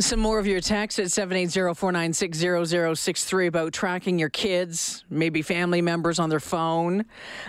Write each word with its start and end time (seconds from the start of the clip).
Some 0.00 0.20
more 0.20 0.38
of 0.38 0.46
your 0.46 0.60
text 0.60 1.00
at 1.00 1.06
780-496-0063 1.06 3.48
about 3.48 3.72
tracking 3.72 4.16
your 4.16 4.28
kids, 4.28 5.04
maybe 5.10 5.42
family 5.42 5.82
members 5.82 6.20
on 6.20 6.30
their 6.30 6.38
phone. 6.38 7.04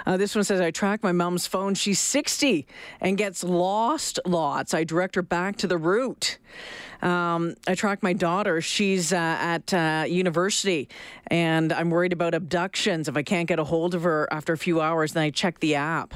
Uh, 0.08 0.18
this 0.18 0.34
one 0.34 0.44
says, 0.44 0.60
I 0.60 0.72
track 0.72 1.04
my 1.04 1.12
mom's 1.12 1.46
phone. 1.46 1.76
She's 1.76 2.00
60 2.00 2.66
and 3.02 3.20
gets 3.20 3.44
lost 3.44 4.20
lots. 4.26 4.74
I 4.74 4.84
direct 4.84 5.14
her 5.14 5.22
back 5.22 5.58
to 5.58 5.68
the 5.68 5.78
route. 5.78 6.40
Um, 7.04 7.54
I 7.68 7.76
track 7.76 8.02
my 8.02 8.14
daughter. 8.14 8.62
She's 8.62 9.14
uh, 9.14 9.16
at 9.16 9.72
uh, 9.72 10.06
university, 10.08 10.90
and 11.28 11.72
I'm 11.72 11.92
worried 11.92 12.14
about 12.14 12.34
abductions. 12.34 13.08
If 13.08 13.16
I 13.16 13.22
can't 13.22 13.48
get 13.48 13.60
a 13.60 13.64
hold 13.64 13.94
of 13.94 14.02
her 14.02 14.28
after 14.32 14.54
a 14.54 14.58
few 14.58 14.82
hours, 14.82 15.14
then 15.14 15.22
I 15.22 15.30
check 15.30 15.60
the 15.60 15.76
app. 15.76 16.16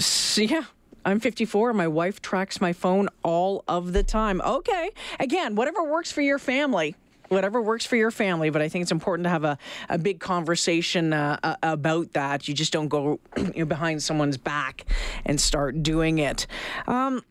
So, 0.00 0.42
yeah, 0.42 0.64
I'm 1.04 1.20
54. 1.20 1.72
My 1.72 1.88
wife 1.88 2.22
tracks 2.22 2.60
my 2.60 2.72
phone 2.72 3.08
all 3.22 3.64
of 3.68 3.92
the 3.92 4.02
time. 4.02 4.40
Okay. 4.40 4.90
Again, 5.20 5.54
whatever 5.54 5.84
works 5.84 6.10
for 6.10 6.22
your 6.22 6.38
family. 6.38 6.96
Whatever 7.28 7.62
works 7.62 7.86
for 7.86 7.96
your 7.96 8.10
family, 8.10 8.50
but 8.50 8.60
I 8.60 8.68
think 8.68 8.82
it's 8.82 8.92
important 8.92 9.24
to 9.24 9.30
have 9.30 9.44
a, 9.44 9.56
a 9.88 9.96
big 9.96 10.20
conversation 10.20 11.14
uh, 11.14 11.56
about 11.62 12.12
that. 12.12 12.46
You 12.46 12.54
just 12.54 12.70
don't 12.70 12.88
go 12.88 13.18
behind 13.66 14.02
someone's 14.02 14.36
back 14.36 14.84
and 15.24 15.40
start 15.40 15.82
doing 15.82 16.18
it. 16.18 16.46
Um, 16.86 17.22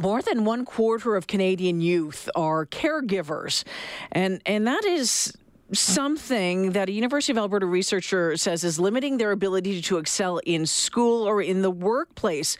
more 0.00 0.22
than 0.22 0.44
one 0.44 0.64
quarter 0.64 1.14
of 1.14 1.26
Canadian 1.26 1.80
youth 1.80 2.28
are 2.34 2.66
caregivers, 2.66 3.64
and 4.10 4.40
and 4.46 4.66
that 4.66 4.84
is 4.84 5.36
something 5.72 6.72
that 6.72 6.88
a 6.88 6.92
University 6.92 7.32
of 7.32 7.38
Alberta 7.38 7.66
researcher 7.66 8.36
says 8.36 8.64
is 8.64 8.80
limiting 8.80 9.18
their 9.18 9.32
ability 9.32 9.82
to 9.82 9.98
excel 9.98 10.38
in 10.38 10.66
school 10.66 11.28
or 11.28 11.42
in 11.42 11.62
the 11.62 11.70
workplace. 11.70 12.56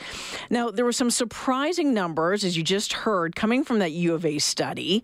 Now, 0.50 0.70
there 0.70 0.84
were 0.84 0.92
some 0.92 1.10
surprising 1.10 1.94
numbers, 1.94 2.44
as 2.44 2.56
you 2.56 2.62
just 2.62 2.92
heard, 2.92 3.34
coming 3.34 3.64
from 3.64 3.78
that 3.78 3.92
U 3.92 4.14
of 4.14 4.24
A 4.24 4.38
study. 4.38 5.02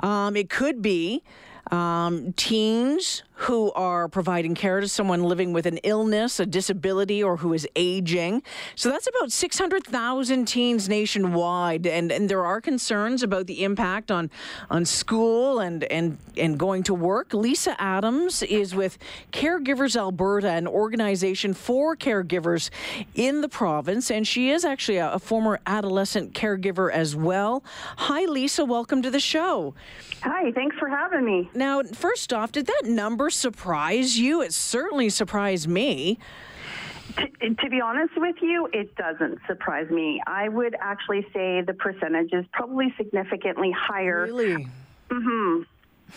Um, 0.00 0.36
it 0.36 0.50
could 0.50 0.82
be 0.82 1.22
um, 1.70 2.32
teens 2.34 3.22
who 3.34 3.72
are 3.72 4.08
providing 4.08 4.54
care 4.54 4.80
to 4.80 4.86
someone 4.86 5.22
living 5.24 5.52
with 5.52 5.66
an 5.66 5.78
illness, 5.78 6.38
a 6.38 6.46
disability, 6.46 7.22
or 7.22 7.38
who 7.38 7.52
is 7.52 7.66
aging. 7.74 8.42
So 8.76 8.90
that's 8.90 9.08
about 9.08 9.32
600,000 9.32 10.46
teens 10.46 10.88
nationwide. 10.88 11.86
And, 11.86 12.12
and 12.12 12.28
there 12.28 12.44
are 12.44 12.60
concerns 12.60 13.22
about 13.24 13.46
the 13.46 13.64
impact 13.64 14.12
on, 14.12 14.30
on 14.70 14.84
school 14.84 15.58
and, 15.58 15.82
and, 15.84 16.16
and 16.36 16.58
going 16.58 16.84
to 16.84 16.94
work. 16.94 17.34
Lisa 17.34 17.80
Adams 17.82 18.42
is 18.42 18.74
with 18.74 18.98
Caregivers 19.32 19.96
Alberta, 19.96 20.50
an 20.50 20.68
organization 20.68 21.54
for 21.54 21.96
caregivers 21.96 22.70
in 23.16 23.40
the 23.40 23.48
province. 23.48 24.12
And 24.12 24.26
she 24.26 24.50
is 24.50 24.64
actually 24.64 24.98
a, 24.98 25.12
a 25.12 25.18
former 25.18 25.58
adolescent 25.66 26.34
caregiver 26.34 26.92
as 26.92 27.16
well. 27.16 27.64
Hi, 27.96 28.24
Lisa. 28.26 28.64
Welcome 28.64 29.02
to 29.02 29.10
the 29.10 29.20
show. 29.20 29.74
Hi, 30.22 30.52
thanks 30.52 30.76
for 30.78 30.88
having 30.88 31.24
me. 31.24 31.50
Now, 31.54 31.82
first 31.82 32.32
off, 32.32 32.52
did 32.52 32.66
that 32.66 32.82
number 32.84 33.23
surprise 33.30 34.18
you? 34.18 34.42
It 34.42 34.52
certainly 34.52 35.08
surprised 35.08 35.68
me. 35.68 36.18
To, 37.16 37.54
to, 37.54 37.70
be 37.70 37.80
honest 37.80 38.14
with 38.16 38.36
you, 38.40 38.68
it 38.72 38.94
doesn't 38.96 39.38
surprise 39.46 39.88
me. 39.90 40.20
I 40.26 40.48
would 40.48 40.74
actually 40.80 41.22
say 41.32 41.60
the 41.60 41.74
percentage 41.74 42.32
is 42.32 42.44
probably 42.52 42.92
significantly 42.96 43.70
higher. 43.70 44.24
Really? 44.24 44.66
Mm-hmm. 45.10 45.62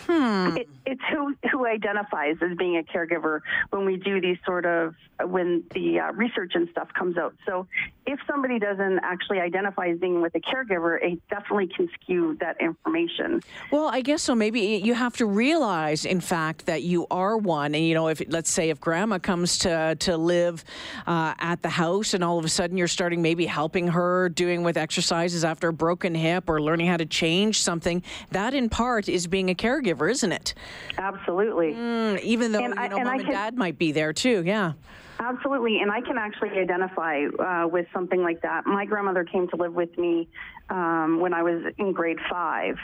Hmm. 0.06 0.56
It, 0.56 0.68
it's 0.86 1.02
who 1.10 1.34
who 1.50 1.66
identifies 1.66 2.36
as 2.40 2.56
being 2.56 2.76
a 2.76 2.82
caregiver 2.82 3.40
when 3.70 3.84
we 3.84 3.96
do 3.96 4.20
these 4.20 4.38
sort 4.44 4.64
of 4.64 4.94
when 5.24 5.64
the 5.74 6.00
uh, 6.00 6.12
research 6.12 6.52
and 6.54 6.68
stuff 6.70 6.88
comes 6.96 7.16
out. 7.16 7.34
So 7.46 7.66
if 8.06 8.20
somebody 8.26 8.58
doesn't 8.58 9.00
actually 9.02 9.40
identify 9.40 9.88
as 9.88 9.98
being 9.98 10.22
with 10.22 10.34
a 10.34 10.40
caregiver, 10.40 11.02
it 11.02 11.20
definitely 11.28 11.66
can 11.66 11.88
skew 11.94 12.36
that 12.40 12.60
information. 12.60 13.42
Well, 13.72 13.88
I 13.88 14.00
guess 14.00 14.22
so. 14.22 14.34
Maybe 14.34 14.60
you 14.60 14.94
have 14.94 15.16
to 15.16 15.26
realize, 15.26 16.04
in 16.04 16.20
fact, 16.20 16.66
that 16.66 16.82
you 16.82 17.06
are 17.10 17.36
one. 17.36 17.74
And 17.74 17.84
you 17.84 17.94
know, 17.94 18.08
if 18.08 18.22
let's 18.28 18.50
say 18.50 18.70
if 18.70 18.80
grandma 18.80 19.18
comes 19.18 19.58
to 19.58 19.96
to 19.96 20.16
live 20.16 20.64
uh, 21.06 21.34
at 21.38 21.62
the 21.62 21.68
house, 21.68 22.14
and 22.14 22.22
all 22.22 22.38
of 22.38 22.44
a 22.44 22.48
sudden 22.48 22.76
you're 22.76 22.88
starting 22.88 23.20
maybe 23.20 23.46
helping 23.46 23.88
her 23.88 24.28
doing 24.28 24.62
with 24.62 24.76
exercises 24.76 25.44
after 25.44 25.68
a 25.68 25.72
broken 25.72 26.14
hip 26.14 26.48
or 26.48 26.62
learning 26.62 26.86
how 26.86 26.96
to 26.96 27.06
change 27.06 27.60
something, 27.62 28.02
that 28.30 28.54
in 28.54 28.68
part 28.68 29.08
is 29.08 29.26
being 29.26 29.50
a 29.50 29.54
caregiver, 29.54 29.87
isn't 30.08 30.32
it? 30.32 30.54
Absolutely. 30.98 31.72
Mm, 31.74 32.20
even 32.20 32.52
though 32.52 32.64
and 32.64 32.74
you 32.74 32.88
know, 32.88 32.96
I, 32.98 33.04
mom 33.04 33.14
and, 33.14 33.22
can, 33.22 33.32
dad 33.32 33.56
might 33.56 33.78
be 33.78 33.92
there 33.92 34.12
too. 34.12 34.42
Yeah. 34.44 34.72
Absolutely, 35.20 35.80
and 35.80 35.90
I 35.90 36.00
can 36.00 36.16
actually 36.16 36.50
identify 36.50 37.24
uh, 37.24 37.66
with 37.66 37.86
something 37.92 38.22
like 38.22 38.40
that. 38.42 38.66
My 38.66 38.84
grandmother 38.84 39.24
came 39.24 39.48
to 39.48 39.56
live 39.56 39.74
with 39.74 39.96
me 39.98 40.28
um, 40.70 41.18
when 41.18 41.34
I 41.34 41.42
was 41.42 41.60
in 41.76 41.92
grade 41.92 42.18
five 42.30 42.76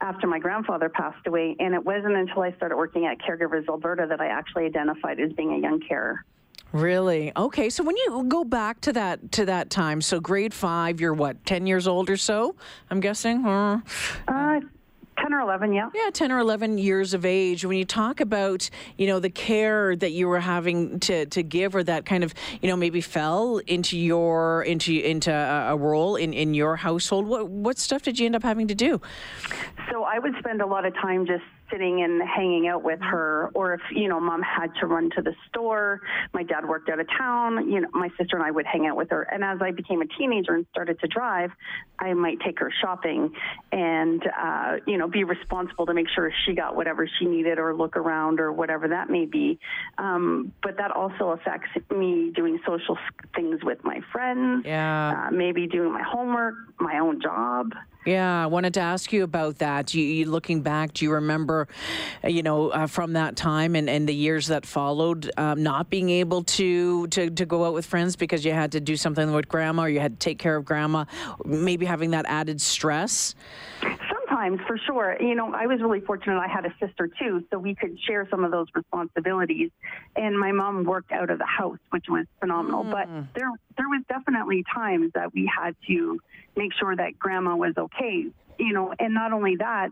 after 0.00 0.26
my 0.26 0.38
grandfather 0.38 0.88
passed 0.88 1.26
away, 1.26 1.54
and 1.60 1.74
it 1.74 1.84
wasn't 1.84 2.16
until 2.16 2.42
I 2.42 2.52
started 2.52 2.76
working 2.76 3.06
at 3.06 3.18
Caregivers 3.18 3.68
Alberta 3.68 4.06
that 4.08 4.20
I 4.20 4.28
actually 4.28 4.64
identified 4.64 5.20
as 5.20 5.32
being 5.34 5.52
a 5.52 5.58
young 5.58 5.80
carer. 5.80 6.24
Really? 6.72 7.30
Okay. 7.36 7.68
So 7.68 7.84
when 7.84 7.96
you 7.98 8.24
go 8.26 8.44
back 8.44 8.80
to 8.82 8.92
that 8.94 9.32
to 9.32 9.44
that 9.44 9.68
time, 9.68 10.00
so 10.00 10.18
grade 10.18 10.54
five, 10.54 11.00
you're 11.00 11.12
what, 11.12 11.44
ten 11.44 11.66
years 11.66 11.86
old 11.86 12.08
or 12.08 12.16
so? 12.16 12.56
I'm 12.90 13.00
guessing. 13.00 13.44
Uh, 13.44 13.80
uh 14.26 14.60
10 15.18 15.34
or 15.34 15.40
11, 15.40 15.72
yeah. 15.72 15.90
Yeah, 15.94 16.10
10 16.10 16.32
or 16.32 16.38
11 16.38 16.78
years 16.78 17.14
of 17.14 17.24
age. 17.24 17.64
When 17.64 17.76
you 17.76 17.84
talk 17.84 18.20
about, 18.20 18.68
you 18.96 19.06
know, 19.06 19.20
the 19.20 19.30
care 19.30 19.94
that 19.96 20.12
you 20.12 20.26
were 20.26 20.40
having 20.40 21.00
to, 21.00 21.26
to 21.26 21.42
give 21.42 21.74
or 21.74 21.82
that 21.84 22.04
kind 22.06 22.24
of, 22.24 22.34
you 22.60 22.68
know, 22.68 22.76
maybe 22.76 23.00
fell 23.00 23.58
into 23.66 23.98
your, 23.98 24.62
into, 24.62 24.92
into 24.92 25.32
a, 25.32 25.72
a 25.72 25.76
role 25.76 26.16
in, 26.16 26.32
in 26.32 26.54
your 26.54 26.76
household, 26.76 27.26
what, 27.26 27.48
what 27.48 27.78
stuff 27.78 28.02
did 28.02 28.18
you 28.18 28.26
end 28.26 28.36
up 28.36 28.42
having 28.42 28.68
to 28.68 28.74
do? 28.74 29.00
So 29.90 30.04
I 30.04 30.18
would 30.18 30.34
spend 30.38 30.62
a 30.62 30.66
lot 30.66 30.86
of 30.86 30.94
time 30.94 31.26
just 31.26 31.44
sitting 31.72 32.02
and 32.02 32.22
hanging 32.22 32.68
out 32.68 32.82
with 32.82 33.00
her 33.00 33.50
or 33.54 33.74
if 33.74 33.80
you 33.92 34.08
know 34.08 34.20
mom 34.20 34.42
had 34.42 34.68
to 34.80 34.86
run 34.86 35.10
to 35.16 35.22
the 35.22 35.34
store 35.48 36.00
my 36.34 36.42
dad 36.42 36.66
worked 36.68 36.88
out 36.88 37.00
of 37.00 37.06
town 37.16 37.70
you 37.70 37.80
know 37.80 37.88
my 37.92 38.08
sister 38.18 38.36
and 38.36 38.44
i 38.44 38.50
would 38.50 38.66
hang 38.66 38.86
out 38.86 38.96
with 38.96 39.10
her. 39.10 39.22
And 39.22 39.42
as 39.42 39.58
i 39.62 39.70
became 39.70 40.02
a 40.02 40.06
teenager 40.06 40.54
and 40.54 40.66
started 40.70 41.00
to 41.00 41.08
drive 41.08 41.50
i 41.98 42.12
might 42.12 42.38
take 42.40 42.58
her 42.58 42.72
shopping 42.80 43.32
and 43.70 44.22
uh, 44.38 44.76
you 44.86 44.98
know 44.98 45.08
be 45.08 45.24
responsible 45.24 45.86
to 45.86 45.94
make 45.94 46.08
sure 46.14 46.32
she 46.44 46.54
got 46.54 46.76
whatever 46.76 47.08
she 47.18 47.24
needed 47.24 47.58
or 47.58 47.74
look 47.74 47.96
around 47.96 48.40
or 48.40 48.52
whatever 48.52 48.88
that 48.88 49.10
may 49.10 49.24
be. 49.24 49.58
Um, 49.98 50.52
but 50.62 50.76
that 50.78 50.90
also 50.90 51.30
affects 51.30 51.68
me 51.90 52.32
doing 52.34 52.58
social 52.66 52.98
things 53.34 53.62
with 53.62 53.82
my 53.84 54.00
friends 54.12 54.64
yeah. 54.64 55.28
uh, 55.28 55.30
maybe 55.30 55.66
doing 55.66 55.92
my 55.92 56.02
homework 56.02 56.54
my 56.80 56.98
own 56.98 57.20
job 57.20 57.72
yeah, 58.04 58.42
I 58.42 58.46
wanted 58.46 58.74
to 58.74 58.80
ask 58.80 59.12
you 59.12 59.22
about 59.22 59.58
that. 59.58 59.94
You, 59.94 60.02
you 60.02 60.24
looking 60.26 60.62
back, 60.62 60.92
do 60.94 61.04
you 61.04 61.12
remember, 61.12 61.68
you 62.24 62.42
know, 62.42 62.70
uh, 62.70 62.86
from 62.86 63.12
that 63.14 63.36
time 63.36 63.76
and, 63.76 63.88
and 63.88 64.08
the 64.08 64.14
years 64.14 64.48
that 64.48 64.66
followed, 64.66 65.30
um, 65.36 65.62
not 65.62 65.88
being 65.90 66.10
able 66.10 66.42
to, 66.44 67.06
to 67.08 67.30
to 67.30 67.46
go 67.46 67.64
out 67.64 67.74
with 67.74 67.86
friends 67.86 68.16
because 68.16 68.44
you 68.44 68.52
had 68.52 68.72
to 68.72 68.80
do 68.80 68.96
something 68.96 69.32
with 69.32 69.48
grandma, 69.48 69.84
or 69.84 69.88
you 69.88 70.00
had 70.00 70.18
to 70.18 70.24
take 70.24 70.38
care 70.38 70.56
of 70.56 70.64
grandma, 70.64 71.04
maybe 71.44 71.86
having 71.86 72.10
that 72.10 72.24
added 72.28 72.60
stress? 72.60 73.34
Times 74.42 74.60
for 74.66 74.78
sure. 74.78 75.16
You 75.20 75.34
know, 75.34 75.52
I 75.54 75.66
was 75.66 75.80
really 75.80 76.00
fortunate. 76.00 76.38
I 76.38 76.48
had 76.48 76.66
a 76.66 76.74
sister 76.84 77.08
too, 77.18 77.44
so 77.50 77.58
we 77.58 77.74
could 77.74 77.98
share 78.06 78.26
some 78.30 78.44
of 78.44 78.50
those 78.50 78.66
responsibilities. 78.74 79.70
And 80.16 80.38
my 80.38 80.52
mom 80.52 80.84
worked 80.84 81.12
out 81.12 81.30
of 81.30 81.38
the 81.38 81.46
house, 81.46 81.78
which 81.90 82.06
was 82.08 82.26
phenomenal. 82.40 82.84
Mm. 82.84 82.90
But 82.90 83.08
there, 83.34 83.50
there 83.76 83.88
was 83.88 84.02
definitely 84.08 84.64
times 84.74 85.12
that 85.14 85.32
we 85.32 85.50
had 85.54 85.76
to 85.88 86.18
make 86.56 86.72
sure 86.78 86.94
that 86.94 87.18
grandma 87.18 87.56
was 87.56 87.74
okay. 87.76 88.26
You 88.58 88.72
know, 88.72 88.94
and 88.98 89.14
not 89.14 89.32
only 89.32 89.56
that, 89.56 89.90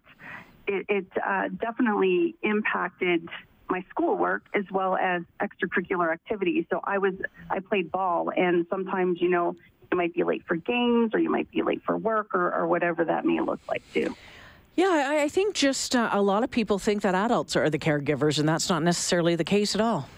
it, 0.66 0.86
it 0.88 1.06
uh, 1.24 1.48
definitely 1.48 2.36
impacted 2.42 3.28
my 3.68 3.84
schoolwork 3.88 4.42
as 4.54 4.64
well 4.70 4.96
as 4.96 5.22
extracurricular 5.40 6.12
activities. 6.12 6.66
So 6.70 6.80
I 6.82 6.98
was 6.98 7.14
I 7.48 7.60
played 7.60 7.90
ball, 7.90 8.32
and 8.36 8.66
sometimes 8.68 9.20
you 9.20 9.30
know 9.30 9.56
you 9.90 9.96
might 9.96 10.14
be 10.14 10.22
late 10.22 10.42
for 10.46 10.56
games 10.56 11.14
or 11.14 11.18
you 11.18 11.30
might 11.30 11.50
be 11.50 11.62
late 11.62 11.82
for 11.84 11.96
work 11.96 12.34
or, 12.34 12.52
or 12.52 12.66
whatever 12.66 13.04
that 13.04 13.24
may 13.24 13.40
look 13.40 13.60
like 13.68 13.82
too. 13.92 14.14
Yeah, 14.80 15.08
I, 15.10 15.24
I 15.24 15.28
think 15.28 15.54
just 15.54 15.94
uh, 15.94 16.08
a 16.10 16.22
lot 16.22 16.42
of 16.42 16.50
people 16.50 16.78
think 16.78 17.02
that 17.02 17.14
adults 17.14 17.54
are 17.54 17.68
the 17.68 17.78
caregivers, 17.78 18.38
and 18.38 18.48
that's 18.48 18.70
not 18.70 18.82
necessarily 18.82 19.36
the 19.36 19.44
case 19.44 19.74
at 19.74 19.80
all. 19.82 20.08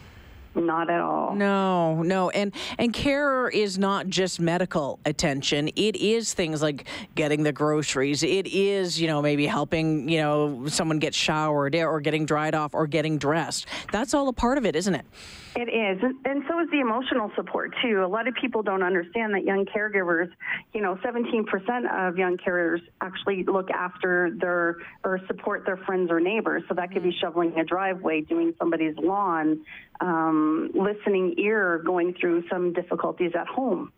Not 0.54 0.90
at 0.90 1.00
all. 1.00 1.34
No, 1.34 2.02
no. 2.02 2.31
And 2.31 2.52
and 2.78 2.93
care 2.93 3.49
is 3.49 3.78
not 3.78 4.08
just 4.08 4.40
medical 4.40 4.99
attention. 5.04 5.69
It 5.76 5.96
is 5.96 6.34
things 6.34 6.62
like 6.62 6.87
getting 7.14 7.43
the 7.43 7.52
groceries. 7.52 8.22
It 8.22 8.46
is, 8.46 9.00
you 9.00 9.06
know, 9.06 9.22
maybe 9.22 9.46
helping, 9.46 10.08
you 10.08 10.19
know, 10.19 10.66
someone 10.69 10.99
get 10.99 11.14
showered 11.14 11.75
or 11.75 12.00
getting 12.00 12.26
dried 12.26 12.54
off 12.54 12.75
or 12.75 12.87
getting 12.87 13.19
dressed. 13.19 13.66
That's 13.93 14.12
all 14.14 14.28
a 14.28 14.32
part 14.32 14.58
of 14.58 14.66
it, 14.66 14.76
isn't 14.76 14.94
it? 14.94 15.06
It 15.54 15.69
is, 15.69 16.02
and 16.25 16.43
so 16.49 16.60
is 16.60 16.70
the 16.70 16.81
emotional 16.81 17.31
support 17.37 17.75
too. 17.82 18.02
A 18.02 18.08
lot 18.08 18.26
of 18.26 18.34
people 18.34 18.62
don't 18.62 18.82
understand 18.82 19.34
that 19.34 19.44
young 19.44 19.66
caregivers, 19.66 20.31
you 20.72 20.81
know, 20.81 20.98
17% 21.05 22.08
of 22.08 22.16
young 22.16 22.38
caregivers 22.38 22.81
actually 23.02 23.44
look 23.44 23.70
after 23.70 24.31
their 24.40 24.78
or 25.05 25.20
support 25.26 25.66
their 25.66 25.76
friends 25.76 26.10
or 26.10 26.20
neighbors. 26.20 26.62
So 26.69 26.75
that 26.75 26.90
could 26.90 27.02
be 27.02 27.10
mm. 27.10 27.20
shoveling 27.20 27.58
a 27.58 27.64
driveway, 27.64 28.22
doing 28.22 28.55
somebody's 28.58 28.96
lawn, 28.96 29.60
um, 30.02 30.70
listening 30.75 31.34
ear, 31.38 31.82
going 31.84 32.14
through 32.20 32.46
some 32.49 32.72
difficulties 32.72 33.32
at 33.34 33.46
home. 33.46 33.93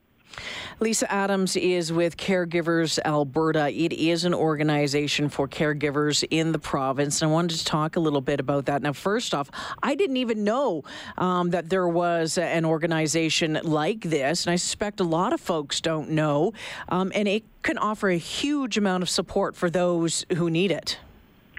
Lisa 0.80 1.10
Adams 1.12 1.54
is 1.56 1.92
with 1.92 2.16
Caregivers 2.16 2.98
Alberta. 3.04 3.70
It 3.70 3.92
is 3.92 4.24
an 4.24 4.34
organization 4.34 5.28
for 5.28 5.46
caregivers 5.46 6.24
in 6.30 6.50
the 6.50 6.58
province. 6.58 7.22
And 7.22 7.30
I 7.30 7.32
wanted 7.32 7.58
to 7.58 7.64
talk 7.64 7.94
a 7.96 8.00
little 8.00 8.20
bit 8.20 8.40
about 8.40 8.66
that. 8.66 8.82
Now, 8.82 8.92
first 8.92 9.34
off, 9.34 9.50
I 9.82 9.94
didn't 9.94 10.16
even 10.16 10.42
know 10.42 10.82
um, 11.16 11.50
that 11.50 11.70
there 11.70 11.86
was 11.86 12.36
an 12.38 12.64
organization 12.64 13.60
like 13.62 14.00
this. 14.00 14.46
And 14.46 14.52
I 14.52 14.56
suspect 14.56 14.98
a 15.00 15.04
lot 15.04 15.32
of 15.32 15.40
folks 15.40 15.80
don't 15.80 16.10
know. 16.10 16.52
Um, 16.88 17.12
and 17.14 17.28
it 17.28 17.44
can 17.62 17.78
offer 17.78 18.08
a 18.08 18.18
huge 18.18 18.76
amount 18.76 19.02
of 19.02 19.08
support 19.08 19.54
for 19.54 19.70
those 19.70 20.26
who 20.36 20.50
need 20.50 20.72
it. 20.72 20.98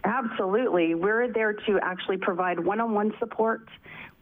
Absolutely. 0.06 0.94
We're 0.94 1.32
there 1.32 1.54
to 1.54 1.80
actually 1.82 2.18
provide 2.18 2.60
one 2.60 2.80
on 2.80 2.94
one 2.94 3.12
support, 3.18 3.68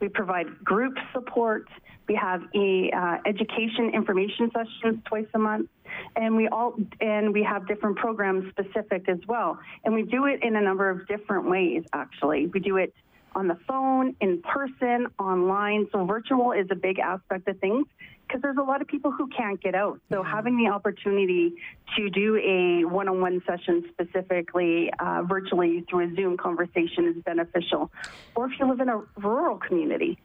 we 0.04 0.10
provide 0.10 0.48
group 0.66 0.96
support. 1.14 1.66
We 2.10 2.16
have 2.16 2.42
a 2.54 2.92
uh, 2.92 3.18
education 3.26 3.92
information 3.94 4.52
sessions 4.54 5.02
twice 5.06 5.28
a 5.34 5.40
month, 5.40 5.70
and 6.18 6.36
we 6.36 6.50
all 6.50 6.76
and 7.00 7.34
we 7.34 7.42
have 7.44 7.66
different 7.70 7.96
programs 7.96 8.52
specific 8.52 9.08
as 9.08 9.20
well. 9.30 9.58
And 9.86 9.94
we 9.94 10.04
do 10.04 10.26
it 10.26 10.44
in 10.44 10.58
a 10.58 10.62
number 10.62 10.90
of 10.90 11.08
different 11.08 11.50
ways. 11.50 11.84
Actually, 11.94 12.48
we 12.48 12.60
do 12.60 12.76
it 12.76 12.94
on 13.34 13.48
the 13.48 13.58
phone, 13.66 14.14
in 14.20 14.42
person, 14.42 15.08
online. 15.18 15.88
So 15.94 16.06
virtual 16.06 16.52
is 16.52 16.68
a 16.70 16.76
big 16.76 17.00
aspect 17.00 17.48
of 17.48 17.58
things 17.60 17.88
because 18.28 18.42
there's 18.42 18.58
a 18.58 18.64
lot 18.64 18.81
of 18.81 18.88
people 18.88 19.12
who 19.12 19.28
can't 19.28 19.62
get 19.62 19.75
out. 19.75 20.00
So 20.12 20.24
having 20.24 20.58
the 20.58 20.72
opportunity 20.72 21.54
to 21.96 22.10
do 22.10 22.38
a 22.38 22.86
one-on-one 22.86 23.42
session 23.46 23.86
specifically 23.92 24.92
uh, 25.00 25.24
virtually 25.24 25.86
through 25.90 26.12
a 26.12 26.16
Zoom 26.16 26.38
conversation 26.38 27.14
is 27.16 27.24
beneficial. 27.24 27.92
Or 28.36 28.46
if 28.48 28.60
you 28.60 28.68
live 28.68 28.80
in 28.80 28.90
a 28.90 29.02
rural 29.18 29.58
community. 29.58 30.18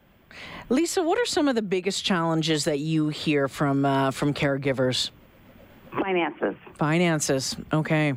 Lisa, 0.68 1.02
what 1.02 1.18
are 1.18 1.26
some 1.26 1.48
of 1.48 1.54
the 1.54 1.62
biggest 1.62 2.04
challenges 2.04 2.64
that 2.64 2.78
you 2.78 3.08
hear 3.08 3.48
from 3.48 3.84
uh, 3.84 4.10
from 4.10 4.34
caregivers? 4.34 5.10
Finances. 5.90 6.54
Finances. 6.76 7.56
Okay. 7.72 8.14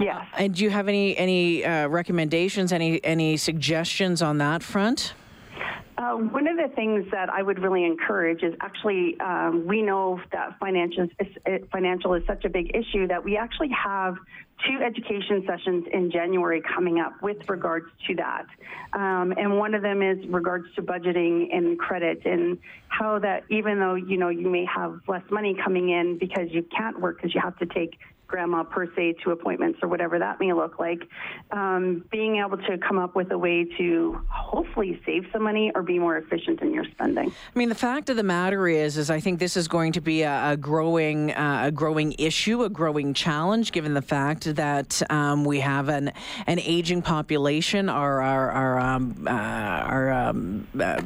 Yeah. 0.00 0.18
Uh, 0.18 0.24
and 0.38 0.54
do 0.54 0.64
you 0.64 0.70
have 0.70 0.88
any 0.88 1.16
any 1.16 1.64
uh, 1.64 1.88
recommendations, 1.88 2.72
any 2.72 3.04
any 3.04 3.36
suggestions 3.36 4.22
on 4.22 4.38
that 4.38 4.62
front? 4.62 5.12
Uh, 5.98 6.12
one 6.12 6.46
of 6.46 6.56
the 6.56 6.68
things 6.76 7.04
that 7.10 7.28
I 7.28 7.42
would 7.42 7.58
really 7.58 7.84
encourage 7.84 8.44
is 8.44 8.54
actually 8.60 9.18
um, 9.18 9.66
we 9.66 9.82
know 9.82 10.20
that 10.30 10.56
financial 10.60 11.08
is, 11.18 11.62
financial 11.72 12.14
is 12.14 12.22
such 12.24 12.44
a 12.44 12.48
big 12.48 12.70
issue 12.76 13.08
that 13.08 13.24
we 13.24 13.36
actually 13.36 13.70
have 13.70 14.14
two 14.64 14.78
education 14.80 15.44
sessions 15.44 15.86
in 15.92 16.12
January 16.12 16.62
coming 16.62 17.00
up 17.00 17.20
with 17.20 17.38
regards 17.48 17.86
to 18.06 18.14
that. 18.14 18.46
Um, 18.92 19.32
and 19.36 19.58
one 19.58 19.74
of 19.74 19.82
them 19.82 20.00
is 20.00 20.24
regards 20.28 20.66
to 20.76 20.82
budgeting 20.82 21.52
and 21.52 21.76
credit 21.76 22.24
and 22.24 22.58
how 22.86 23.18
that 23.18 23.42
even 23.50 23.80
though 23.80 23.96
you 23.96 24.18
know 24.18 24.28
you 24.28 24.48
may 24.48 24.66
have 24.66 25.00
less 25.08 25.24
money 25.32 25.56
coming 25.64 25.90
in 25.90 26.16
because 26.16 26.48
you 26.50 26.62
can't 26.62 27.00
work 27.00 27.16
because 27.16 27.34
you 27.34 27.40
have 27.40 27.58
to 27.58 27.66
take 27.66 27.98
grandma 28.28 28.62
per 28.62 28.86
se 28.94 29.14
to 29.24 29.30
appointments 29.30 29.78
or 29.82 29.88
whatever 29.88 30.18
that 30.18 30.38
may 30.38 30.52
look 30.52 30.78
like, 30.78 31.02
um, 31.50 32.04
being 32.12 32.36
able 32.36 32.58
to 32.58 32.78
come 32.78 32.98
up 32.98 33.16
with 33.16 33.32
a 33.32 33.38
way 33.38 33.64
to 33.78 34.20
hopefully 34.28 35.00
save 35.04 35.26
some 35.32 35.42
money 35.42 35.72
or 35.74 35.82
be 35.82 35.98
more 35.98 36.18
efficient 36.18 36.60
in 36.60 36.72
your 36.72 36.84
spending. 36.92 37.30
I 37.30 37.58
mean, 37.58 37.70
the 37.70 37.74
fact 37.74 38.10
of 38.10 38.16
the 38.16 38.22
matter 38.22 38.68
is, 38.68 38.96
is 38.98 39.10
I 39.10 39.18
think 39.18 39.38
this 39.38 39.56
is 39.56 39.66
going 39.66 39.92
to 39.92 40.00
be 40.00 40.22
a, 40.22 40.52
a 40.52 40.56
growing, 40.56 41.32
uh, 41.32 41.64
a 41.66 41.72
growing 41.72 42.14
issue, 42.18 42.62
a 42.62 42.68
growing 42.68 43.14
challenge, 43.14 43.72
given 43.72 43.94
the 43.94 44.02
fact 44.02 44.54
that 44.54 45.02
um, 45.10 45.44
we 45.44 45.60
have 45.60 45.88
an 45.88 46.12
an 46.46 46.58
aging 46.60 47.02
population. 47.02 47.88
Our 47.88 48.20
our 48.20 48.50
our 48.50 48.78
um, 48.78 49.26
uh, 49.26 49.30
our 49.30 50.12
um, 50.12 50.66
uh, 50.78 51.00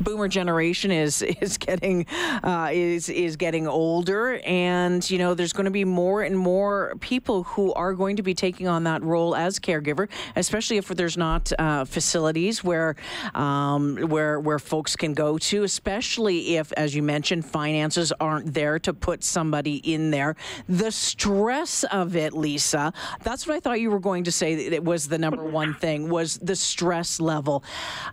boomer 0.00 0.28
generation 0.28 0.90
is 0.90 1.22
is 1.40 1.58
getting 1.58 2.06
uh, 2.42 2.70
is 2.72 3.08
is 3.08 3.36
getting 3.36 3.66
older, 3.66 4.40
and 4.44 5.08
you 5.10 5.18
know 5.18 5.34
there's 5.34 5.52
going 5.52 5.66
to 5.66 5.70
be 5.70 5.84
more 5.84 6.22
and 6.22 6.38
more 6.38 6.94
people 7.00 7.44
who 7.44 7.72
are 7.74 7.94
going 7.94 8.16
to 8.16 8.22
be 8.22 8.34
taking 8.34 8.68
on 8.68 8.84
that 8.84 9.02
role 9.02 9.34
as 9.34 9.58
caregiver, 9.58 10.08
especially 10.36 10.76
if 10.76 10.88
there's 10.88 11.16
not 11.16 11.52
uh, 11.58 11.84
facilities 11.84 12.62
where 12.62 12.96
um, 13.34 13.96
where 14.08 14.40
where 14.40 14.58
folks 14.58 14.96
can 14.96 15.14
go 15.14 15.38
to, 15.38 15.64
especially 15.64 16.56
if, 16.56 16.72
as 16.72 16.94
you 16.94 17.02
mentioned, 17.02 17.44
finances 17.44 18.12
aren't 18.20 18.52
there 18.54 18.78
to 18.78 18.92
put 18.92 19.22
somebody 19.22 19.76
in 19.76 20.10
there. 20.10 20.36
The 20.68 20.90
stress 20.90 21.84
of 21.84 22.16
it, 22.16 22.32
Lisa, 22.32 22.92
that's 23.22 23.46
what 23.46 23.56
I 23.56 23.60
thought 23.60 23.80
you 23.80 23.90
were 23.90 24.00
going 24.00 24.24
to 24.24 24.32
say. 24.32 24.54
It 24.54 24.84
was 24.84 25.08
the 25.08 25.18
number 25.18 25.44
one 25.44 25.74
thing 25.74 26.08
was 26.08 26.38
the 26.38 26.56
stress 26.56 27.20
level. 27.20 27.64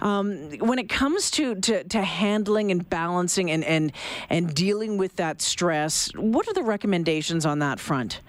Um, 0.02 0.52
when 0.60 0.80
it 0.80 0.90
comes 0.90 1.32
to, 1.32 1.56
to 1.56 1.71
to, 1.80 2.02
handling 2.02 2.72
and 2.72 2.90
balancing 2.90 3.52
and, 3.52 3.64
and, 3.64 3.92
and 4.30 4.54
dealing 4.54 4.98
with 4.98 5.16
that 5.18 5.42
stress, 5.42 6.12
what 6.16 6.48
are 6.48 6.54
the 6.54 6.64
recommendations 6.64 7.46
on 7.46 7.60
that 7.60 7.80
front? 7.80 8.22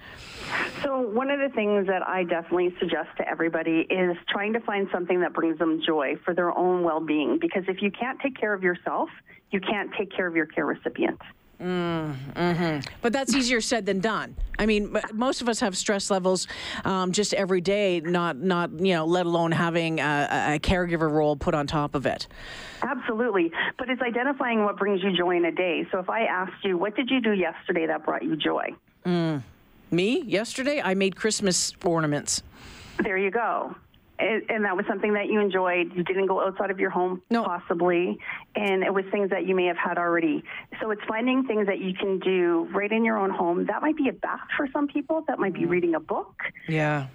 So, 0.83 0.99
one 0.99 1.29
of 1.29 1.39
the 1.39 1.49
things 1.55 1.87
that 1.87 2.07
I 2.07 2.23
definitely 2.23 2.75
suggest 2.79 3.09
to 3.17 3.27
everybody 3.27 3.87
is 3.89 4.17
trying 4.29 4.53
to 4.53 4.59
find 4.59 4.87
something 4.91 5.21
that 5.21 5.33
brings 5.33 5.57
them 5.57 5.81
joy 5.85 6.15
for 6.23 6.33
their 6.33 6.55
own 6.55 6.83
well 6.83 6.99
being. 6.99 7.39
Because 7.39 7.63
if 7.67 7.81
you 7.81 7.91
can't 7.91 8.19
take 8.19 8.39
care 8.39 8.53
of 8.53 8.61
yourself, 8.61 9.09
you 9.51 9.59
can't 9.59 9.91
take 9.97 10.11
care 10.11 10.27
of 10.27 10.35
your 10.35 10.45
care 10.45 10.65
recipient. 10.65 11.19
Mm, 11.61 12.15
hmm 12.15 12.91
But 13.01 13.13
that's 13.13 13.33
easier 13.33 13.61
said 13.61 13.85
than 13.85 13.99
done. 13.99 14.35
I 14.59 14.65
mean, 14.65 14.97
most 15.13 15.41
of 15.41 15.47
us 15.47 15.59
have 15.61 15.77
stress 15.77 16.09
levels 16.09 16.47
um, 16.83 17.11
just 17.11 17.33
every 17.33 17.61
day, 17.61 18.01
not 18.01 18.37
not 18.37 18.71
you 18.79 18.93
know, 18.93 19.05
let 19.05 19.25
alone 19.25 19.51
having 19.51 19.99
a, 19.99 20.55
a, 20.55 20.59
caregiver 20.59 21.09
role 21.09 21.35
put 21.35 21.53
on 21.53 21.67
top 21.67 21.95
of 21.95 22.05
it. 22.05 22.27
Absolutely, 22.81 23.51
but 23.77 23.89
it's 23.89 24.01
identifying 24.01 24.63
what 24.63 24.77
brings 24.77 25.01
you 25.03 25.15
joy 25.15 25.37
in 25.37 25.45
a 25.45 25.51
day. 25.51 25.87
So 25.91 25.99
if 25.99 26.09
I 26.09 26.23
asked 26.25 26.63
you, 26.63 26.77
what 26.77 26.95
did 26.95 27.09
you 27.09 27.21
do 27.21 27.31
yesterday 27.31 27.85
that 27.87 28.03
brought 28.03 28.23
you 28.23 28.35
joy? 28.35 28.69
Mm. 29.05 29.43
Me 29.91 30.21
yesterday, 30.23 30.81
I 30.81 30.95
made 30.95 31.15
Christmas 31.15 31.73
ornaments. 31.83 32.41
There 33.03 33.17
you 33.17 33.31
go 33.31 33.75
and 34.19 34.65
that 34.65 34.75
was 34.75 34.85
something 34.87 35.13
that 35.13 35.27
you 35.27 35.39
enjoyed. 35.39 35.91
You 35.95 36.03
didn't 36.03 36.27
go 36.27 36.45
outside 36.45 36.69
of 36.71 36.79
your 36.79 36.89
home, 36.89 37.21
no. 37.29 37.43
possibly, 37.43 38.17
and 38.55 38.83
it 38.83 38.93
was 38.93 39.05
things 39.11 39.29
that 39.31 39.47
you 39.47 39.55
may 39.55 39.65
have 39.65 39.77
had 39.77 39.97
already. 39.97 40.43
So 40.81 40.91
it's 40.91 41.01
finding 41.07 41.45
things 41.45 41.67
that 41.67 41.79
you 41.79 41.93
can 41.93 42.19
do 42.19 42.67
right 42.73 42.91
in 42.91 43.03
your 43.03 43.17
own 43.17 43.31
home. 43.31 43.65
That 43.65 43.81
might 43.81 43.97
be 43.97 44.09
a 44.09 44.13
bath 44.13 44.47
for 44.55 44.67
some 44.71 44.87
people. 44.87 45.23
That 45.27 45.39
might 45.39 45.53
be 45.53 45.61
mm. 45.61 45.69
reading 45.69 45.95
a 45.95 45.99
book. 45.99 46.35
Yeah 46.67 47.07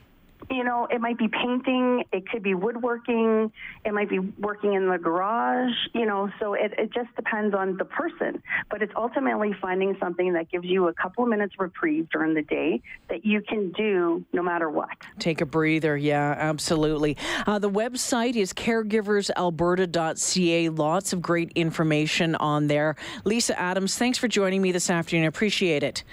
you 0.51 0.65
know, 0.65 0.89
it 0.91 1.01
might 1.01 1.17
be 1.19 1.29
painting, 1.29 2.03
it 2.13 2.29
could 2.29 2.43
be 2.43 2.55
woodworking, 2.55 3.53
it 3.85 3.93
might 3.93 4.09
be 4.09 4.19
working 4.19 4.73
in 4.75 4.89
the 4.89 4.99
garage, 4.99 5.71
you 5.95 6.07
know, 6.07 6.29
so 6.41 6.55
it, 6.55 6.73
it 6.79 6.93
just 6.93 7.15
depends 7.17 7.55
on 7.55 7.77
the 7.77 7.85
person. 7.85 8.43
But 8.71 8.81
it's 8.83 8.93
ultimately 8.97 9.55
finding 9.61 9.97
something 10.01 10.33
that 10.33 10.51
gives 10.51 10.65
you 10.65 10.89
a 10.89 10.95
couple 10.95 11.23
of 11.25 11.31
minutes 11.31 11.55
reprieve 11.59 12.09
during 12.11 12.33
the 12.35 12.43
day 12.43 12.81
that 13.09 13.27
you 13.27 13.43
can 13.43 13.73
do 13.73 14.25
no 14.33 14.43
matter 14.43 14.71
what. 14.71 14.91
Take 15.19 15.41
a 15.41 15.47
breather, 15.47 15.97
yeah, 15.97 16.37
absolutely. 16.39 17.17
Uh, 17.47 17.59
the 17.59 17.71
website 17.71 18.37
is 18.37 18.53
caregiversalberta.ca. 18.53 20.69
Lots 20.71 21.13
of 21.13 21.23
great 21.23 21.51
information 21.55 22.35
on 22.37 22.69
there. 22.69 22.95
Lisa 23.25 23.59
Adams, 23.59 23.99
thanks 23.99 24.19
for 24.19 24.29
joining 24.29 24.63
me 24.63 24.71
this 24.73 24.89
afternoon. 24.89 25.25
I 25.25 25.29
appreciate 25.29 25.83
it. 25.83 26.05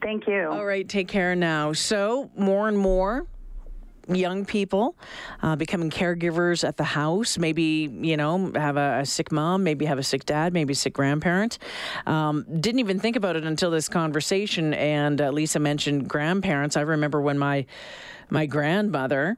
Thank 0.00 0.26
you. 0.26 0.48
All 0.50 0.64
right, 0.64 0.88
take 0.88 1.08
care 1.08 1.36
now. 1.36 1.72
So, 1.72 2.30
more 2.36 2.68
and 2.68 2.76
more 2.76 3.26
young 4.08 4.44
people 4.44 4.96
uh, 5.42 5.56
becoming 5.56 5.90
caregivers 5.90 6.66
at 6.66 6.76
the 6.76 6.84
house. 6.84 7.38
Maybe, 7.38 7.90
you 8.00 8.16
know, 8.16 8.52
have 8.54 8.76
a, 8.76 9.00
a, 9.00 9.06
sick 9.06 9.30
mom, 9.30 9.62
maybe 9.64 9.84
have 9.86 9.98
a 9.98 10.02
sick 10.02 10.24
dad, 10.24 10.52
maybe 10.52 10.74
sick 10.74 10.94
grandparent. 10.94 11.58
Um, 12.06 12.44
didn't 12.60 12.80
even 12.80 12.98
think 12.98 13.16
about 13.16 13.36
it 13.36 13.44
until 13.44 13.70
this 13.70 13.88
conversation. 13.88 14.74
And 14.74 15.20
uh, 15.20 15.30
Lisa 15.30 15.58
mentioned 15.58 16.08
grandparents. 16.08 16.76
I 16.76 16.82
remember 16.82 17.20
when 17.20 17.38
my 17.38 17.66
my 18.32 18.46
grandmother 18.46 19.36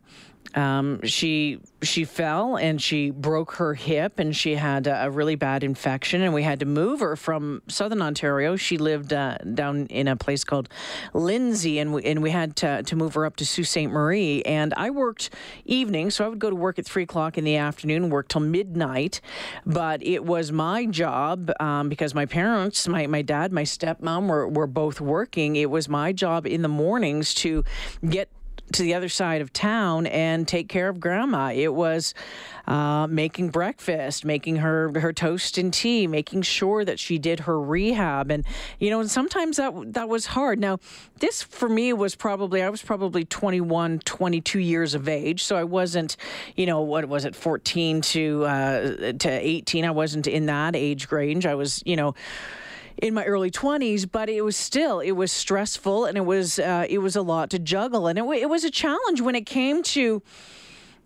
um, 0.54 1.00
she 1.02 1.58
she 1.82 2.04
fell 2.04 2.56
and 2.56 2.80
she 2.80 3.10
broke 3.10 3.52
her 3.54 3.74
hip 3.74 4.18
and 4.18 4.34
she 4.36 4.54
had 4.54 4.86
a, 4.86 5.10
really 5.10 5.34
bad 5.34 5.62
infection 5.62 6.22
and 6.22 6.32
we 6.32 6.42
had 6.42 6.60
to 6.60 6.66
move 6.66 7.00
her 7.00 7.14
from 7.16 7.62
southern 7.68 8.00
Ontario. 8.00 8.56
She 8.56 8.78
lived 8.78 9.12
uh, 9.12 9.38
down 9.38 9.86
in 9.86 10.08
a 10.08 10.16
place 10.16 10.44
called 10.44 10.68
Lindsay 11.12 11.78
and 11.78 11.92
we, 11.92 12.02
and 12.04 12.22
we 12.22 12.30
had 12.30 12.56
to, 12.56 12.82
to 12.82 12.96
move 12.96 13.14
her 13.14 13.26
up 13.26 13.36
to 13.36 13.46
Sault 13.46 13.66
Ste. 13.66 13.86
Marie. 13.88 14.42
And 14.42 14.72
I 14.76 14.90
worked 14.90 15.30
evenings, 15.64 16.14
so 16.14 16.24
I 16.24 16.28
would 16.28 16.38
go 16.38 16.50
to 16.50 16.56
work 16.56 16.78
at 16.78 16.86
three 16.86 17.02
o'clock 17.02 17.36
in 17.36 17.44
the 17.44 17.56
afternoon, 17.56 18.08
work 18.08 18.28
till 18.28 18.40
midnight. 18.40 19.20
But 19.66 20.02
it 20.02 20.24
was 20.24 20.50
my 20.52 20.86
job 20.86 21.52
um, 21.60 21.88
because 21.88 22.14
my 22.14 22.26
parents, 22.26 22.88
my, 22.88 23.06
my 23.06 23.22
dad, 23.22 23.52
my 23.52 23.64
stepmom 23.64 24.28
were, 24.28 24.48
were 24.48 24.66
both 24.66 25.00
working. 25.00 25.56
It 25.56 25.70
was 25.70 25.88
my 25.88 26.12
job 26.12 26.46
in 26.46 26.62
the 26.62 26.68
mornings 26.68 27.34
to 27.34 27.64
get 28.08 28.28
to 28.72 28.82
the 28.82 28.94
other 28.94 29.08
side 29.08 29.40
of 29.40 29.52
town 29.52 30.06
and 30.06 30.48
take 30.48 30.68
care 30.68 30.88
of 30.88 30.98
grandma. 30.98 31.52
It 31.52 31.74
was 31.74 32.14
uh, 32.66 33.06
making 33.08 33.50
breakfast, 33.50 34.24
making 34.24 34.56
her 34.56 34.90
her 34.98 35.12
toast 35.12 35.58
and 35.58 35.72
tea, 35.72 36.06
making 36.06 36.42
sure 36.42 36.84
that 36.84 36.98
she 36.98 37.18
did 37.18 37.40
her 37.40 37.60
rehab, 37.60 38.30
and 38.30 38.44
you 38.78 38.90
know, 38.90 39.04
sometimes 39.04 39.58
that 39.58 39.92
that 39.92 40.08
was 40.08 40.26
hard. 40.26 40.58
Now, 40.58 40.78
this 41.18 41.42
for 41.42 41.68
me 41.68 41.92
was 41.92 42.14
probably 42.14 42.62
I 42.62 42.70
was 42.70 42.82
probably 42.82 43.24
21, 43.24 44.00
22 44.00 44.58
years 44.58 44.94
of 44.94 45.08
age, 45.08 45.44
so 45.44 45.56
I 45.56 45.64
wasn't, 45.64 46.16
you 46.56 46.66
know, 46.66 46.80
what 46.80 47.06
was 47.08 47.24
it, 47.24 47.36
14 47.36 48.00
to 48.00 48.44
uh, 48.44 49.12
to 49.12 49.28
18. 49.28 49.84
I 49.84 49.90
wasn't 49.90 50.26
in 50.26 50.46
that 50.46 50.74
age 50.74 51.10
range. 51.12 51.46
I 51.46 51.54
was, 51.54 51.82
you 51.84 51.96
know 51.96 52.14
in 52.98 53.14
my 53.14 53.24
early 53.24 53.50
20s 53.50 54.10
but 54.10 54.28
it 54.28 54.42
was 54.42 54.56
still 54.56 55.00
it 55.00 55.12
was 55.12 55.32
stressful 55.32 56.04
and 56.04 56.16
it 56.16 56.24
was 56.24 56.58
uh, 56.58 56.86
it 56.88 56.98
was 56.98 57.16
a 57.16 57.22
lot 57.22 57.50
to 57.50 57.58
juggle 57.58 58.06
and 58.06 58.18
it, 58.18 58.24
it 58.24 58.48
was 58.48 58.64
a 58.64 58.70
challenge 58.70 59.20
when 59.20 59.34
it 59.34 59.46
came 59.46 59.82
to 59.82 60.22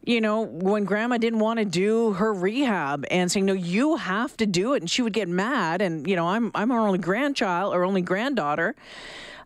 you 0.08 0.22
know, 0.22 0.40
when 0.40 0.84
grandma 0.84 1.18
didn't 1.18 1.38
want 1.38 1.58
to 1.58 1.66
do 1.66 2.14
her 2.14 2.32
rehab 2.32 3.04
and 3.10 3.30
saying, 3.30 3.44
no, 3.44 3.52
you 3.52 3.96
have 3.96 4.34
to 4.38 4.46
do 4.46 4.72
it. 4.72 4.80
And 4.80 4.90
she 4.90 5.02
would 5.02 5.12
get 5.12 5.28
mad. 5.28 5.82
And, 5.82 6.08
you 6.08 6.16
know, 6.16 6.26
I'm, 6.26 6.50
I'm 6.54 6.70
her 6.70 6.78
only 6.78 6.98
grandchild 6.98 7.74
or 7.74 7.84
only 7.84 8.00
granddaughter. 8.00 8.74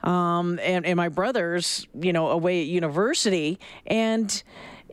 Um, 0.04 0.60
and, 0.62 0.86
and 0.86 0.96
my 0.96 1.08
brother's, 1.08 1.88
you 2.00 2.12
know, 2.12 2.28
away 2.28 2.60
at 2.60 2.68
university. 2.68 3.58
And, 3.88 4.40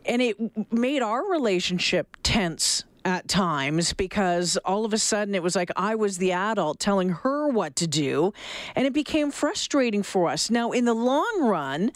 and 0.04 0.20
it 0.20 0.72
made 0.72 1.02
our 1.02 1.30
relationship 1.30 2.16
tense 2.24 2.82
at 3.04 3.28
times 3.28 3.92
because 3.92 4.56
all 4.64 4.84
of 4.84 4.92
a 4.92 4.98
sudden 4.98 5.34
it 5.34 5.42
was 5.42 5.56
like 5.56 5.70
I 5.76 5.94
was 5.94 6.18
the 6.18 6.32
adult 6.32 6.78
telling 6.78 7.10
her 7.10 7.48
what 7.48 7.76
to 7.76 7.86
do, 7.86 8.32
and 8.74 8.86
it 8.86 8.92
became 8.92 9.30
frustrating 9.30 10.02
for 10.02 10.28
us. 10.28 10.50
Now, 10.50 10.72
in 10.72 10.84
the 10.84 10.94
long 10.94 11.42
run, 11.42 11.92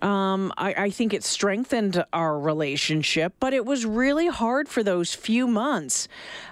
um, 0.00 0.52
I, 0.56 0.74
I, 0.74 0.90
think 0.90 1.12
it 1.12 1.22
strengthened 1.22 2.02
our 2.14 2.38
relationship, 2.38 3.34
but 3.40 3.52
it 3.52 3.66
was 3.66 3.84
really 3.84 4.28
hard 4.28 4.68
for 4.68 4.82
those 4.82 5.14
few 5.14 5.46
months. 5.46 6.08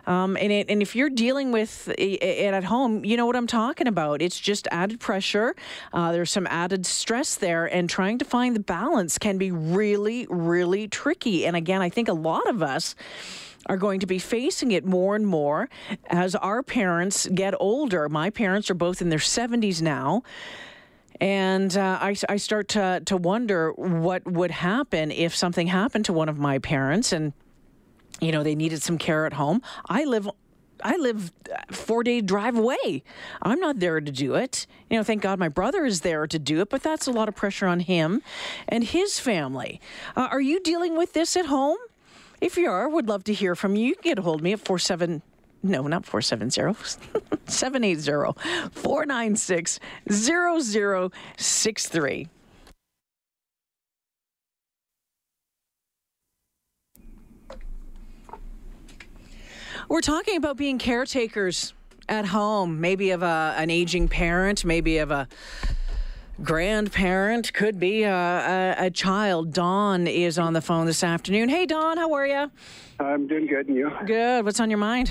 Um, 0.07 0.37
and, 0.37 0.53
it, 0.53 0.69
and 0.69 0.83
if 0.83 0.95
you're 0.95 1.09
dealing 1.09 1.51
with 1.51 1.89
it 1.97 2.53
at 2.53 2.65
home, 2.65 3.05
you 3.05 3.17
know 3.17 3.25
what 3.25 3.37
I'm 3.37 3.47
talking 3.47 3.87
about. 3.87 4.21
It's 4.21 4.39
just 4.39 4.69
added 4.71 5.01
pressure. 5.01 5.57
Uh, 5.93 6.13
there's 6.13 6.31
some 6.31 6.47
added 6.49 6.85
stress 6.85 7.35
there, 7.37 7.65
and 7.65 7.89
trying 7.89 8.19
to 8.19 8.25
find 8.27 8.55
the 8.55 8.61
balance 8.61 9.17
can 9.17 9.39
be 9.39 9.51
really, 9.51 10.27
really 10.29 10.87
tricky. 10.87 11.47
And 11.47 11.57
again, 11.57 11.81
I 11.81 11.89
think 11.89 12.09
a 12.09 12.13
lot 12.13 12.47
of 12.49 12.63
us 12.63 12.95
are 13.67 13.77
going 13.77 14.01
to 14.01 14.07
be 14.07 14.19
facing 14.19 14.73
it 14.73 14.85
more 14.85 15.15
and 15.15 15.27
more 15.27 15.69
as 16.07 16.35
our 16.35 16.63
parents 16.63 17.27
get 17.35 17.55
older. 17.61 18.09
My 18.09 18.31
parents 18.31 18.71
are 18.71 18.75
both 18.75 19.03
in 19.03 19.09
their 19.09 19.19
70s 19.19 19.83
now. 19.83 20.23
And 21.21 21.77
uh, 21.77 21.99
I, 22.01 22.17
I 22.29 22.37
start 22.37 22.69
to, 22.69 23.03
to 23.05 23.17
wonder 23.17 23.73
what 23.73 24.25
would 24.27 24.51
happen 24.51 25.11
if 25.11 25.37
something 25.37 25.67
happened 25.67 26.07
to 26.07 26.15
one 26.15 26.31
of 26.31 26.39
my 26.39 26.59
parents 26.59 27.13
and, 27.13 27.35
you 28.21 28.33
know, 28.33 28.43
they 28.43 28.55
needed 28.55 28.83
some 28.83 28.97
care 28.97 29.27
at 29.27 29.35
home. 29.35 29.61
I 29.87 30.05
live 30.05 30.29
I 30.83 30.97
live 30.97 31.31
four 31.71 32.03
day 32.03 32.23
drive 32.23 32.57
away. 32.57 33.03
I'm 33.43 33.61
not 33.61 33.81
there 33.81 34.01
to 34.01 34.11
do 34.11 34.35
it. 34.35 34.67
You 34.89 34.97
know, 34.97 35.03
thank 35.03 35.21
God 35.21 35.39
my 35.39 35.51
brother 35.51 35.85
is 35.85 36.01
there 36.01 36.27
to 36.27 36.39
do 36.39 36.61
it, 36.61 36.71
but 36.71 36.83
that's 36.83 37.07
a 37.07 37.13
lot 37.13 37.29
of 37.29 37.37
pressure 37.37 37.67
on 37.67 37.81
him 37.81 38.23
and 38.67 38.85
his 38.85 39.19
family. 39.19 39.81
Uh, 40.17 40.29
are 40.31 40.41
you 40.41 40.59
dealing 40.61 40.97
with 40.97 41.13
this 41.13 41.37
at 41.37 41.47
home? 41.47 41.77
If 42.41 42.57
you 42.57 42.71
are, 42.71 42.89
would 42.89 43.09
love 43.09 43.25
to 43.25 43.35
hear 43.35 43.55
from 43.55 43.77
you. 43.77 43.89
You 43.89 43.95
can 43.95 44.03
get 44.03 44.19
a 44.19 44.23
hold 44.23 44.41
of 44.41 44.45
me 44.45 44.53
at 44.53 44.61
47 44.61 45.23
no, 45.63 45.87
not 45.87 46.07
470, 46.07 46.75
780 47.45 48.71
496 48.73 49.79
0063. 50.11 52.29
We're 59.91 60.01
talking 60.01 60.37
about 60.37 60.57
being 60.57 60.79
caretakers 60.79 61.75
at 62.09 62.25
home, 62.25 62.81
maybe 62.81 63.11
of 63.11 63.23
a, 63.23 63.55
an 63.59 63.71
aging 63.71 64.09
parent, 64.09 64.65
maybe 64.65 64.99
of 64.99 65.11
a 65.11 65.29
grandparent, 66.43 67.53
could 67.53 67.79
be 67.79 68.03
a, 68.05 68.13
a, 68.13 68.87
a, 68.87 68.91
child. 68.91 69.53
Don 69.53 70.07
is 70.07 70.39
on 70.39 70.53
the 70.53 70.61
phone 70.61 70.87
this 70.87 71.05
afternoon. 71.05 71.49
Hey, 71.49 71.67
Don, 71.67 71.99
how 71.99 72.13
are 72.15 72.27
you? 72.27 72.51
I'm 72.99 73.27
doing 73.27 73.47
good, 73.47 73.69
and 73.69 73.77
you? 73.77 73.91
Good. 74.07 74.45
What's 74.45 74.61
on 74.61 74.71
your 74.71 74.79
mind? 74.79 75.11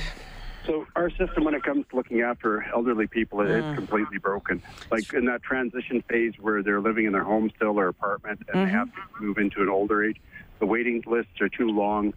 So 0.66 0.86
our 0.96 1.10
system, 1.12 1.44
when 1.44 1.54
it 1.54 1.64
comes 1.64 1.86
to 1.90 1.96
looking 1.96 2.22
after 2.22 2.64
elderly 2.74 3.08
people, 3.08 3.42
is 3.42 3.76
completely 3.76 4.18
broken. 4.18 4.62
Like 4.92 5.14
in 5.14 5.26
that 5.26 5.42
transition 5.42 6.04
phase 6.10 6.34
where 6.40 6.62
they're 6.62 6.82
living 6.82 7.06
in 7.06 7.14
their 7.14 7.24
home 7.24 7.52
still 7.56 7.80
or 7.80 7.88
apartment, 7.88 8.42
and 8.48 8.48
mm-hmm. 8.50 8.66
they 8.66 8.72
have 8.72 8.94
to 8.94 9.02
move 9.22 9.38
into 9.38 9.62
an 9.62 9.70
older 9.70 10.04
age, 10.04 10.18
the 10.60 10.66
waiting 10.66 11.04
lists 11.08 11.42
are 11.42 11.50
too 11.50 11.70
long. 11.70 12.14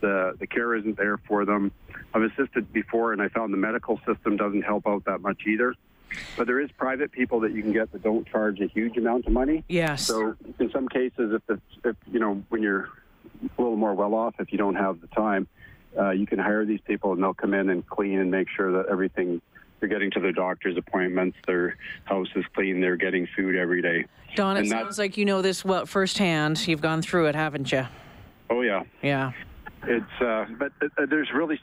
The 0.00 0.34
the 0.38 0.46
care 0.46 0.74
isn't 0.76 0.96
there 0.96 1.18
for 1.18 1.44
them. 1.44 1.72
I've 2.14 2.22
assisted 2.22 2.72
before, 2.72 3.12
and 3.12 3.20
I 3.20 3.28
found 3.28 3.52
the 3.52 3.58
medical 3.58 4.00
system 4.06 4.36
doesn't 4.36 4.62
help 4.62 4.86
out 4.86 5.04
that 5.04 5.20
much 5.20 5.42
either. 5.46 5.74
But 6.36 6.46
there 6.46 6.60
is 6.60 6.70
private 6.72 7.12
people 7.12 7.40
that 7.40 7.52
you 7.52 7.62
can 7.62 7.72
get 7.72 7.92
that 7.92 8.02
don't 8.02 8.26
charge 8.26 8.60
a 8.60 8.66
huge 8.66 8.96
amount 8.96 9.26
of 9.26 9.32
money. 9.32 9.64
Yes. 9.68 10.06
So 10.06 10.34
in 10.58 10.70
some 10.70 10.88
cases, 10.88 11.32
if 11.32 11.42
it's 11.48 11.62
if 11.84 11.96
you 12.10 12.20
know 12.20 12.42
when 12.48 12.62
you're 12.62 12.88
a 13.42 13.62
little 13.62 13.76
more 13.76 13.94
well 13.94 14.14
off, 14.14 14.34
if 14.38 14.52
you 14.52 14.58
don't 14.58 14.76
have 14.76 15.00
the 15.00 15.06
time, 15.08 15.48
uh, 15.98 16.10
you 16.10 16.26
can 16.26 16.38
hire 16.38 16.64
these 16.64 16.80
people 16.86 17.12
and 17.12 17.22
they'll 17.22 17.34
come 17.34 17.54
in 17.54 17.70
and 17.70 17.86
clean 17.86 18.18
and 18.18 18.30
make 18.30 18.48
sure 18.48 18.72
that 18.72 18.90
everything 18.90 19.40
they're 19.80 19.88
getting 19.88 20.10
to 20.10 20.20
their 20.20 20.32
doctor's 20.32 20.76
appointments, 20.76 21.36
their 21.46 21.76
house 22.04 22.28
is 22.36 22.44
clean, 22.54 22.80
they're 22.80 22.96
getting 22.96 23.26
food 23.34 23.56
every 23.56 23.80
day. 23.80 24.04
Don, 24.36 24.56
it 24.56 24.60
and 24.60 24.68
sounds 24.68 24.98
like 24.98 25.16
you 25.16 25.24
know 25.24 25.42
this 25.42 25.64
well 25.64 25.86
firsthand. 25.86 26.66
You've 26.68 26.82
gone 26.82 27.02
through 27.02 27.26
it, 27.26 27.34
haven't 27.34 27.72
you? 27.72 27.86
Oh 28.50 28.60
yeah. 28.60 28.82
Yeah. 29.02 29.32
It's 29.84 30.20
uh, 30.20 30.44
but 30.58 30.72
uh, 30.82 31.06
there's 31.06 31.32
really 31.32 31.58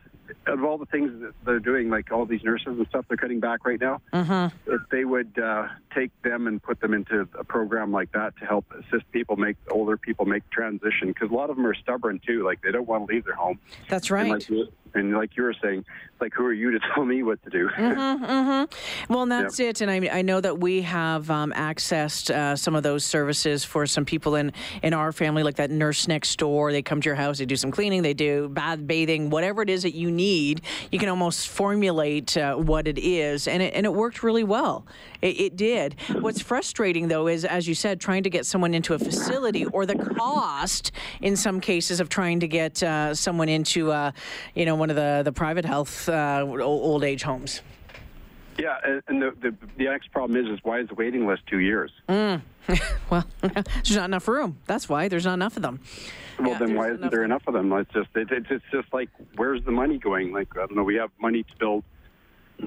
of 0.45 0.63
all 0.63 0.77
the 0.77 0.85
things 0.85 1.21
that 1.21 1.33
they're 1.45 1.59
doing, 1.59 1.89
like 1.89 2.11
all 2.11 2.25
these 2.25 2.43
nurses 2.43 2.67
and 2.77 2.87
stuff, 2.87 3.05
they're 3.07 3.17
cutting 3.17 3.39
back 3.39 3.65
right 3.65 3.79
now. 3.79 4.01
Uh-huh. 4.13 4.49
If 4.65 4.81
they 4.91 5.05
would 5.05 5.37
uh, 5.39 5.67
take 5.93 6.11
them 6.21 6.47
and 6.47 6.61
put 6.61 6.79
them 6.79 6.93
into 6.93 7.27
a 7.37 7.43
program 7.43 7.91
like 7.91 8.11
that 8.13 8.37
to 8.37 8.45
help 8.45 8.65
assist 8.71 9.09
people 9.11 9.35
make 9.35 9.57
older 9.71 9.97
people 9.97 10.25
make 10.25 10.49
transition, 10.49 11.09
because 11.09 11.31
a 11.31 11.33
lot 11.33 11.49
of 11.49 11.55
them 11.55 11.65
are 11.65 11.75
stubborn 11.75 12.19
too. 12.25 12.43
Like 12.43 12.61
they 12.61 12.71
don't 12.71 12.87
want 12.87 13.07
to 13.07 13.13
leave 13.13 13.25
their 13.25 13.35
home. 13.35 13.59
That's 13.89 14.11
right. 14.11 14.31
Like, 14.31 14.69
and 14.93 15.13
like 15.13 15.35
you 15.37 15.43
were 15.43 15.55
saying, 15.61 15.85
like 16.19 16.33
who 16.33 16.45
are 16.45 16.53
you 16.53 16.71
to 16.71 16.79
tell 16.93 17.05
me 17.05 17.23
what 17.23 17.43
to 17.43 17.49
do? 17.49 17.69
Mm-hmm, 17.69 18.25
mm-hmm. 18.25 19.13
Well, 19.13 19.23
and 19.23 19.31
that's 19.31 19.59
yep. 19.59 19.69
it. 19.69 19.81
And 19.81 19.91
I, 19.91 20.19
I 20.19 20.21
know 20.21 20.41
that 20.41 20.59
we 20.59 20.81
have 20.81 21.29
um, 21.29 21.53
accessed 21.55 22.29
uh, 22.29 22.55
some 22.55 22.75
of 22.75 22.83
those 22.83 23.05
services 23.05 23.63
for 23.63 23.85
some 23.85 24.05
people 24.05 24.35
in 24.35 24.51
in 24.83 24.93
our 24.93 25.11
family, 25.11 25.43
like 25.43 25.55
that 25.55 25.71
nurse 25.71 26.07
next 26.07 26.37
door. 26.37 26.71
They 26.71 26.81
come 26.81 27.01
to 27.01 27.05
your 27.05 27.15
house, 27.15 27.39
they 27.39 27.45
do 27.45 27.55
some 27.55 27.71
cleaning, 27.71 28.01
they 28.01 28.13
do 28.13 28.49
bath, 28.49 28.85
bathing, 28.85 29.29
whatever 29.29 29.61
it 29.61 29.69
is 29.69 29.83
that 29.83 29.95
you 29.95 30.11
need. 30.11 30.61
You 30.91 30.99
can 30.99 31.09
almost 31.09 31.49
formulate 31.49 32.37
uh, 32.37 32.55
what 32.55 32.87
it 32.87 32.97
is, 32.97 33.47
and 33.47 33.61
it 33.61 33.73
and 33.73 33.85
it 33.85 33.93
worked 33.93 34.23
really 34.23 34.43
well. 34.43 34.85
It, 35.21 35.39
it 35.39 35.55
did. 35.55 35.95
What's 36.19 36.41
frustrating 36.41 37.07
though 37.07 37.27
is, 37.27 37.45
as 37.45 37.67
you 37.67 37.75
said, 37.75 37.99
trying 37.99 38.23
to 38.23 38.29
get 38.29 38.45
someone 38.45 38.73
into 38.73 38.93
a 38.93 38.99
facility 38.99 39.65
or 39.65 39.85
the 39.85 39.95
cost 39.95 40.91
in 41.21 41.35
some 41.35 41.59
cases 41.59 41.99
of 41.99 42.09
trying 42.09 42.39
to 42.39 42.47
get 42.47 42.81
uh, 42.83 43.13
someone 43.13 43.49
into, 43.49 43.91
uh, 43.91 44.11
you 44.55 44.65
know, 44.65 44.75
one 44.77 44.89
of 44.89 44.95
the 44.95 45.21
the 45.23 45.31
private 45.31 45.65
health 45.65 46.09
uh, 46.09 46.45
old 46.47 47.03
age 47.03 47.23
homes. 47.23 47.61
Yeah, 48.57 48.77
and 49.07 49.21
the, 49.21 49.35
the, 49.39 49.55
the 49.77 49.83
next 49.83 50.11
problem 50.11 50.43
is 50.43 50.51
is 50.51 50.59
why 50.63 50.79
is 50.79 50.87
the 50.87 50.95
waiting 50.95 51.27
list 51.27 51.43
two 51.47 51.59
years? 51.59 51.91
Mm. 52.09 52.41
well, 53.09 53.25
there's 53.41 53.95
not 53.95 54.05
enough 54.05 54.27
room. 54.27 54.57
That's 54.65 54.89
why 54.89 55.07
there's 55.07 55.25
not 55.25 55.35
enough 55.35 55.55
of 55.57 55.61
them. 55.61 55.79
Well, 56.39 56.49
yeah, 56.49 56.57
then 56.57 56.75
why 56.75 56.91
isn't 56.91 57.09
there 57.11 57.23
enough 57.23 57.43
of 57.47 57.53
them? 57.53 57.71
It's 57.73 57.91
just 57.93 58.09
it, 58.15 58.29
it's 58.31 58.65
just 58.71 58.91
like 58.91 59.09
where's 59.35 59.63
the 59.63 59.71
money 59.71 59.97
going? 59.99 60.31
Like 60.31 60.49
I 60.53 60.61
don't 60.61 60.75
know. 60.75 60.83
We 60.83 60.95
have 60.95 61.11
money 61.19 61.43
to 61.43 61.57
build 61.59 61.83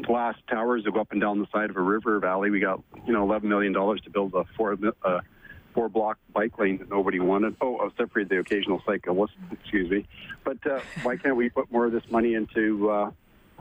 glass 0.03 0.37
towers 0.49 0.85
that 0.85 0.95
go 0.95 1.01
up 1.01 1.11
and 1.11 1.21
down 1.21 1.41
the 1.41 1.47
side 1.53 1.71
of 1.71 1.77
a 1.77 1.83
river 1.83 2.19
valley. 2.21 2.51
We 2.51 2.61
got 2.61 2.83
you 3.07 3.13
know 3.13 3.23
11 3.25 3.49
million 3.49 3.73
dollars 3.73 4.01
to 4.03 4.11
build 4.11 4.35
a 4.35 4.45
four 4.57 4.79
uh, 5.05 5.21
four 5.75 5.89
block 5.89 6.19
bike 6.33 6.59
lane 6.59 6.79
that 6.79 6.91
nobody 6.91 7.19
wanted. 7.19 7.57
Oh, 7.61 7.87
except 7.87 8.13
for 8.13 8.25
the 8.25 8.39
occasional 8.39 8.83
cyclist. 8.87 9.33
Excuse 9.53 9.91
me. 9.91 10.07
But 10.45 10.59
uh, 10.67 10.81
why 11.03 11.17
can't 11.17 11.37
we 11.37 11.49
put 11.49 11.71
more 11.71 11.87
of 11.87 11.93
this 11.93 12.09
money 12.11 12.35
into 12.35 12.91
uh, 12.91 13.11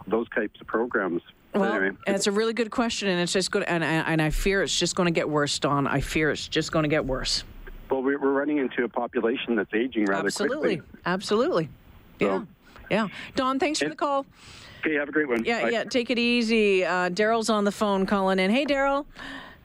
those 0.07 0.27
types 0.29 0.59
of 0.61 0.67
programs? 0.67 1.21
Well, 1.53 1.63
anyway. 1.63 1.97
it's 2.05 2.27
a 2.27 2.31
really 2.31 2.53
good 2.53 2.69
question, 2.69 3.09
and 3.09 3.19
it's 3.21 3.33
just 3.33 3.49
good. 3.49 3.63
And, 3.63 3.83
and 3.83 4.21
I 4.21 4.29
fear 4.29 4.61
it's 4.61 4.77
just 4.77 4.95
going 4.95 5.07
to 5.07 5.11
get 5.11 5.27
worse, 5.27 5.57
Don. 5.57 5.87
I 5.87 5.99
fear 5.99 6.29
it's 6.29 6.47
just 6.47 6.71
going 6.71 6.83
to 6.83 6.89
get 6.89 7.05
worse. 7.05 7.43
Well, 7.89 8.03
we're 8.03 8.17
running 8.17 8.59
into 8.59 8.83
a 8.83 8.89
population 8.89 9.55
that's 9.55 9.73
aging 9.73 10.05
rather 10.05 10.27
Absolutely. 10.27 10.77
quickly. 10.77 10.99
Absolutely. 11.05 11.69
absolutely, 12.19 12.25
Yeah. 12.27 12.45
Yeah. 12.91 13.07
Don, 13.35 13.59
thanks 13.59 13.79
for 13.79 13.89
the 13.89 13.95
call. 13.95 14.25
Okay, 14.79 14.95
have 14.95 15.09
a 15.09 15.11
great 15.11 15.27
one. 15.27 15.43
Yeah, 15.43 15.63
Bye. 15.63 15.69
yeah. 15.69 15.83
Take 15.83 16.09
it 16.09 16.17
easy. 16.17 16.85
Uh, 16.85 17.09
Daryl's 17.09 17.49
on 17.49 17.63
the 17.65 17.71
phone 17.71 18.05
calling 18.05 18.39
in. 18.39 18.49
Hey, 18.51 18.65
Daryl. 18.65 19.05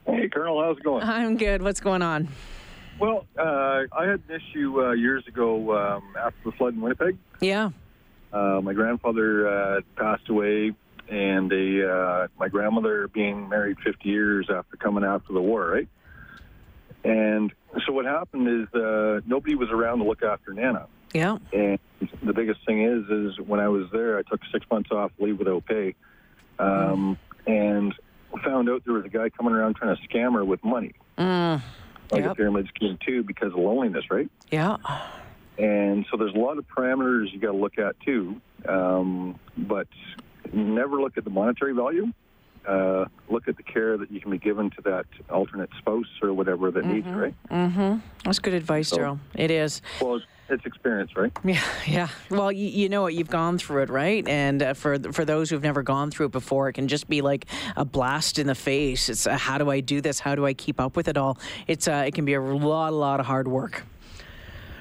Hey, 0.05 0.29
Colonel. 0.29 0.61
How's 0.61 0.77
it 0.77 0.83
going? 0.83 1.03
I'm 1.03 1.37
good. 1.37 1.61
What's 1.61 1.79
going 1.79 2.01
on? 2.01 2.27
Well, 2.99 3.25
uh, 3.37 3.83
I 3.91 4.05
had 4.05 4.21
an 4.29 4.41
issue 4.41 4.81
uh, 4.81 4.91
years 4.91 5.27
ago 5.27 5.75
um, 5.75 6.15
after 6.17 6.39
the 6.45 6.51
flood 6.53 6.75
in 6.75 6.81
Winnipeg. 6.81 7.17
Yeah. 7.41 7.71
Uh, 8.31 8.61
my 8.61 8.73
grandfather 8.73 9.47
uh, 9.47 9.81
passed 9.97 10.29
away 10.29 10.73
and 11.09 11.51
a 11.51 11.91
uh, 11.91 12.27
my 12.39 12.47
grandmother 12.47 13.07
being 13.07 13.47
married 13.49 13.77
50 13.83 14.07
years 14.09 14.47
after 14.49 14.77
coming 14.77 15.03
after 15.03 15.33
the 15.33 15.41
war, 15.41 15.67
right? 15.67 15.87
And 17.03 17.53
so 17.85 17.93
what 17.93 18.05
happened 18.05 18.47
is 18.47 18.73
uh, 18.73 19.21
nobody 19.25 19.55
was 19.55 19.69
around 19.69 19.99
to 19.99 20.05
look 20.05 20.23
after 20.23 20.53
Nana. 20.53 20.87
Yeah. 21.13 21.37
And 21.53 21.79
the 22.23 22.33
biggest 22.33 22.65
thing 22.65 22.83
is, 22.83 23.05
is 23.09 23.39
when 23.39 23.59
I 23.59 23.67
was 23.67 23.85
there, 23.91 24.17
I 24.17 24.23
took 24.23 24.41
six 24.51 24.65
months 24.71 24.89
off 24.91 25.11
leave 25.19 25.37
without 25.37 25.65
pay, 25.65 25.95
um, 26.59 27.17
and 27.45 27.93
found 28.43 28.69
out 28.69 28.83
there 28.85 28.93
was 28.93 29.05
a 29.05 29.09
guy 29.09 29.29
coming 29.29 29.53
around 29.53 29.75
trying 29.75 29.95
to 29.95 30.01
scam 30.07 30.33
her 30.33 30.43
with 30.45 30.63
money, 30.63 30.93
Mm. 31.17 31.61
like 32.11 32.23
a 32.25 32.35
pyramid 32.35 32.67
scheme 32.75 32.97
too, 33.05 33.23
because 33.23 33.51
of 33.53 33.59
loneliness, 33.59 34.05
right? 34.09 34.29
Yeah. 34.51 34.77
And 35.57 36.05
so 36.11 36.17
there's 36.17 36.33
a 36.33 36.37
lot 36.37 36.57
of 36.57 36.65
parameters 36.67 37.31
you 37.31 37.39
got 37.39 37.51
to 37.51 37.57
look 37.57 37.77
at 37.79 37.99
too, 38.01 38.41
um, 38.67 39.39
but 39.57 39.87
never 40.51 40.99
look 41.01 41.17
at 41.17 41.23
the 41.23 41.29
monetary 41.29 41.73
value. 41.73 42.11
Uh, 42.67 43.05
look 43.29 43.47
at 43.47 43.55
the 43.57 43.63
care 43.63 43.95
that 43.95 44.11
you 44.11 44.19
can 44.19 44.31
be 44.31 44.39
given 44.39 44.71
to 44.71 44.81
that 44.81 45.05
alternate 45.29 45.69
spouse 45.77 46.07
or 46.23 46.33
whatever 46.33 46.71
that 46.71 46.83
needs, 46.83 47.05
it, 47.05 47.11
right? 47.11 47.35
Mm-hmm. 47.51 47.99
That's 48.23 48.39
good 48.39 48.55
advice, 48.55 48.87
So- 48.89 48.97
Daryl. 48.97 49.19
It 49.35 49.51
is. 49.51 49.81
Well, 50.01 50.19
it's, 50.49 50.65
experience, 50.65 51.15
right? 51.15 51.31
Yeah, 51.43 51.61
yeah. 51.85 52.07
Well, 52.29 52.51
you, 52.51 52.67
you 52.67 52.89
know 52.89 53.03
what? 53.03 53.13
You've 53.13 53.29
gone 53.29 53.57
through 53.57 53.83
it, 53.83 53.89
right? 53.89 54.27
And 54.27 54.61
uh, 54.61 54.73
for 54.73 54.97
for 55.11 55.25
those 55.25 55.49
who've 55.49 55.63
never 55.63 55.83
gone 55.83 56.11
through 56.11 56.27
it 56.27 56.31
before, 56.31 56.69
it 56.69 56.73
can 56.73 56.87
just 56.87 57.07
be 57.07 57.21
like 57.21 57.45
a 57.75 57.85
blast 57.85 58.39
in 58.39 58.47
the 58.47 58.55
face. 58.55 59.09
It's 59.09 59.27
uh, 59.27 59.37
how 59.37 59.57
do 59.57 59.69
I 59.69 59.79
do 59.79 60.01
this? 60.01 60.19
How 60.19 60.35
do 60.35 60.45
I 60.45 60.53
keep 60.53 60.79
up 60.79 60.95
with 60.95 61.07
it 61.07 61.17
all? 61.17 61.37
It's 61.67 61.87
uh, 61.87 62.03
it 62.07 62.13
can 62.13 62.25
be 62.25 62.33
a 62.33 62.41
lot, 62.41 62.93
a 62.93 62.95
lot 62.95 63.19
of 63.19 63.25
hard 63.25 63.47
work. 63.47 63.83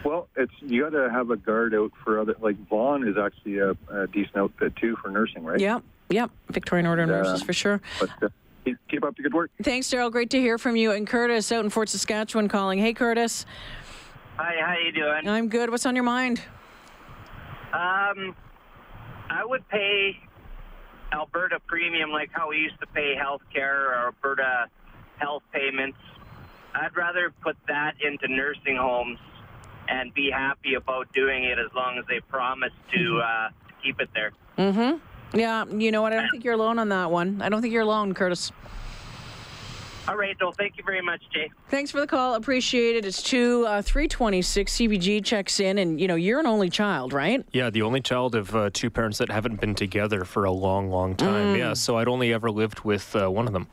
Well, 0.04 0.28
it's 0.36 0.52
you 0.60 0.82
got 0.82 0.90
to 0.90 1.10
have 1.10 1.30
a 1.30 1.36
guard 1.36 1.74
out 1.74 1.92
for 2.02 2.20
other. 2.20 2.34
Like 2.38 2.56
VON 2.68 3.08
is 3.08 3.16
actually 3.16 3.58
a, 3.58 3.70
a 3.90 4.06
decent 4.06 4.36
outfit 4.36 4.76
too 4.76 4.96
for 4.96 5.10
nursing, 5.10 5.44
right? 5.44 5.58
Yep, 5.58 5.82
yep. 6.10 6.30
Victorian 6.50 6.86
Order 6.86 7.04
of 7.04 7.08
Yeah. 7.08 7.16
Nurses 7.16 7.42
for 7.42 7.54
sure. 7.54 7.80
But 7.98 8.10
uh, 8.22 8.28
keep, 8.64 8.76
keep 8.90 9.04
up 9.04 9.16
the 9.16 9.22
good 9.22 9.32
work. 9.32 9.50
Thanks, 9.62 9.88
Daryl. 9.88 10.12
Great 10.12 10.28
to 10.30 10.40
hear 10.40 10.58
from 10.58 10.76
you. 10.76 10.92
And 10.92 11.06
Curtis 11.06 11.50
out 11.52 11.64
in 11.64 11.70
Fort 11.70 11.88
Saskatchewan 11.88 12.48
calling. 12.48 12.78
Hey, 12.78 12.92
Curtis. 12.92 13.46
Hi, 14.36 14.54
how 14.60 14.74
you 14.84 14.90
doing? 14.90 15.28
I'm 15.28 15.48
good. 15.48 15.70
What's 15.70 15.86
on 15.86 15.94
your 15.94 16.04
mind? 16.04 16.42
Um, 17.72 18.34
I 19.30 19.44
would 19.44 19.68
pay 19.68 20.18
Alberta 21.12 21.60
premium 21.66 22.10
like 22.10 22.30
how 22.32 22.50
we 22.50 22.58
used 22.58 22.80
to 22.80 22.86
pay 22.88 23.14
health 23.14 23.42
care 23.52 23.90
or 23.90 24.06
Alberta 24.06 24.66
health 25.18 25.44
payments. 25.52 25.98
I'd 26.74 26.96
rather 26.96 27.32
put 27.42 27.56
that 27.68 27.94
into 28.04 28.26
nursing 28.26 28.76
homes 28.76 29.18
and 29.88 30.12
be 30.12 30.30
happy 30.32 30.74
about 30.74 31.12
doing 31.12 31.44
it 31.44 31.58
as 31.60 31.72
long 31.74 31.98
as 31.98 32.04
they 32.08 32.18
promise 32.18 32.72
to 32.92 33.20
uh, 33.20 33.48
keep 33.84 34.00
it 34.00 34.08
there. 34.14 34.32
Mm-hmm. 34.58 35.38
Yeah, 35.38 35.64
you 35.66 35.92
know 35.92 36.02
what? 36.02 36.12
I 36.12 36.16
don't 36.16 36.30
think 36.30 36.42
you're 36.42 36.54
alone 36.54 36.80
on 36.80 36.88
that 36.88 37.10
one. 37.10 37.40
I 37.40 37.48
don't 37.48 37.62
think 37.62 37.72
you're 37.72 37.82
alone, 37.82 38.14
Curtis. 38.14 38.50
All 40.06 40.16
right, 40.16 40.36
well, 40.40 40.52
thank 40.52 40.76
you 40.76 40.84
very 40.84 41.00
much, 41.00 41.22
Jay. 41.32 41.50
Thanks 41.70 41.90
for 41.90 41.98
the 42.00 42.06
call. 42.06 42.34
Appreciate 42.34 42.96
it. 42.96 43.06
It's 43.06 43.22
two 43.22 43.64
uh, 43.66 43.80
three 43.80 44.06
twenty 44.06 44.42
six. 44.42 44.74
CBG 44.76 45.24
checks 45.24 45.60
in, 45.60 45.78
and 45.78 45.98
you 46.00 46.06
know 46.06 46.14
you're 46.14 46.40
an 46.40 46.46
only 46.46 46.68
child, 46.68 47.12
right? 47.14 47.44
Yeah, 47.52 47.70
the 47.70 47.82
only 47.82 48.00
child 48.02 48.34
of 48.34 48.54
uh, 48.54 48.68
two 48.72 48.90
parents 48.90 49.16
that 49.18 49.30
haven't 49.30 49.60
been 49.60 49.74
together 49.74 50.24
for 50.24 50.44
a 50.44 50.50
long, 50.52 50.90
long 50.90 51.14
time. 51.16 51.56
Yeah, 51.56 51.72
so 51.72 51.96
I'd 51.96 52.08
only 52.08 52.32
ever 52.34 52.50
lived 52.50 52.80
with 52.80 53.16
uh, 53.16 53.30
one 53.30 53.46
of 53.46 53.54
them 53.54 53.66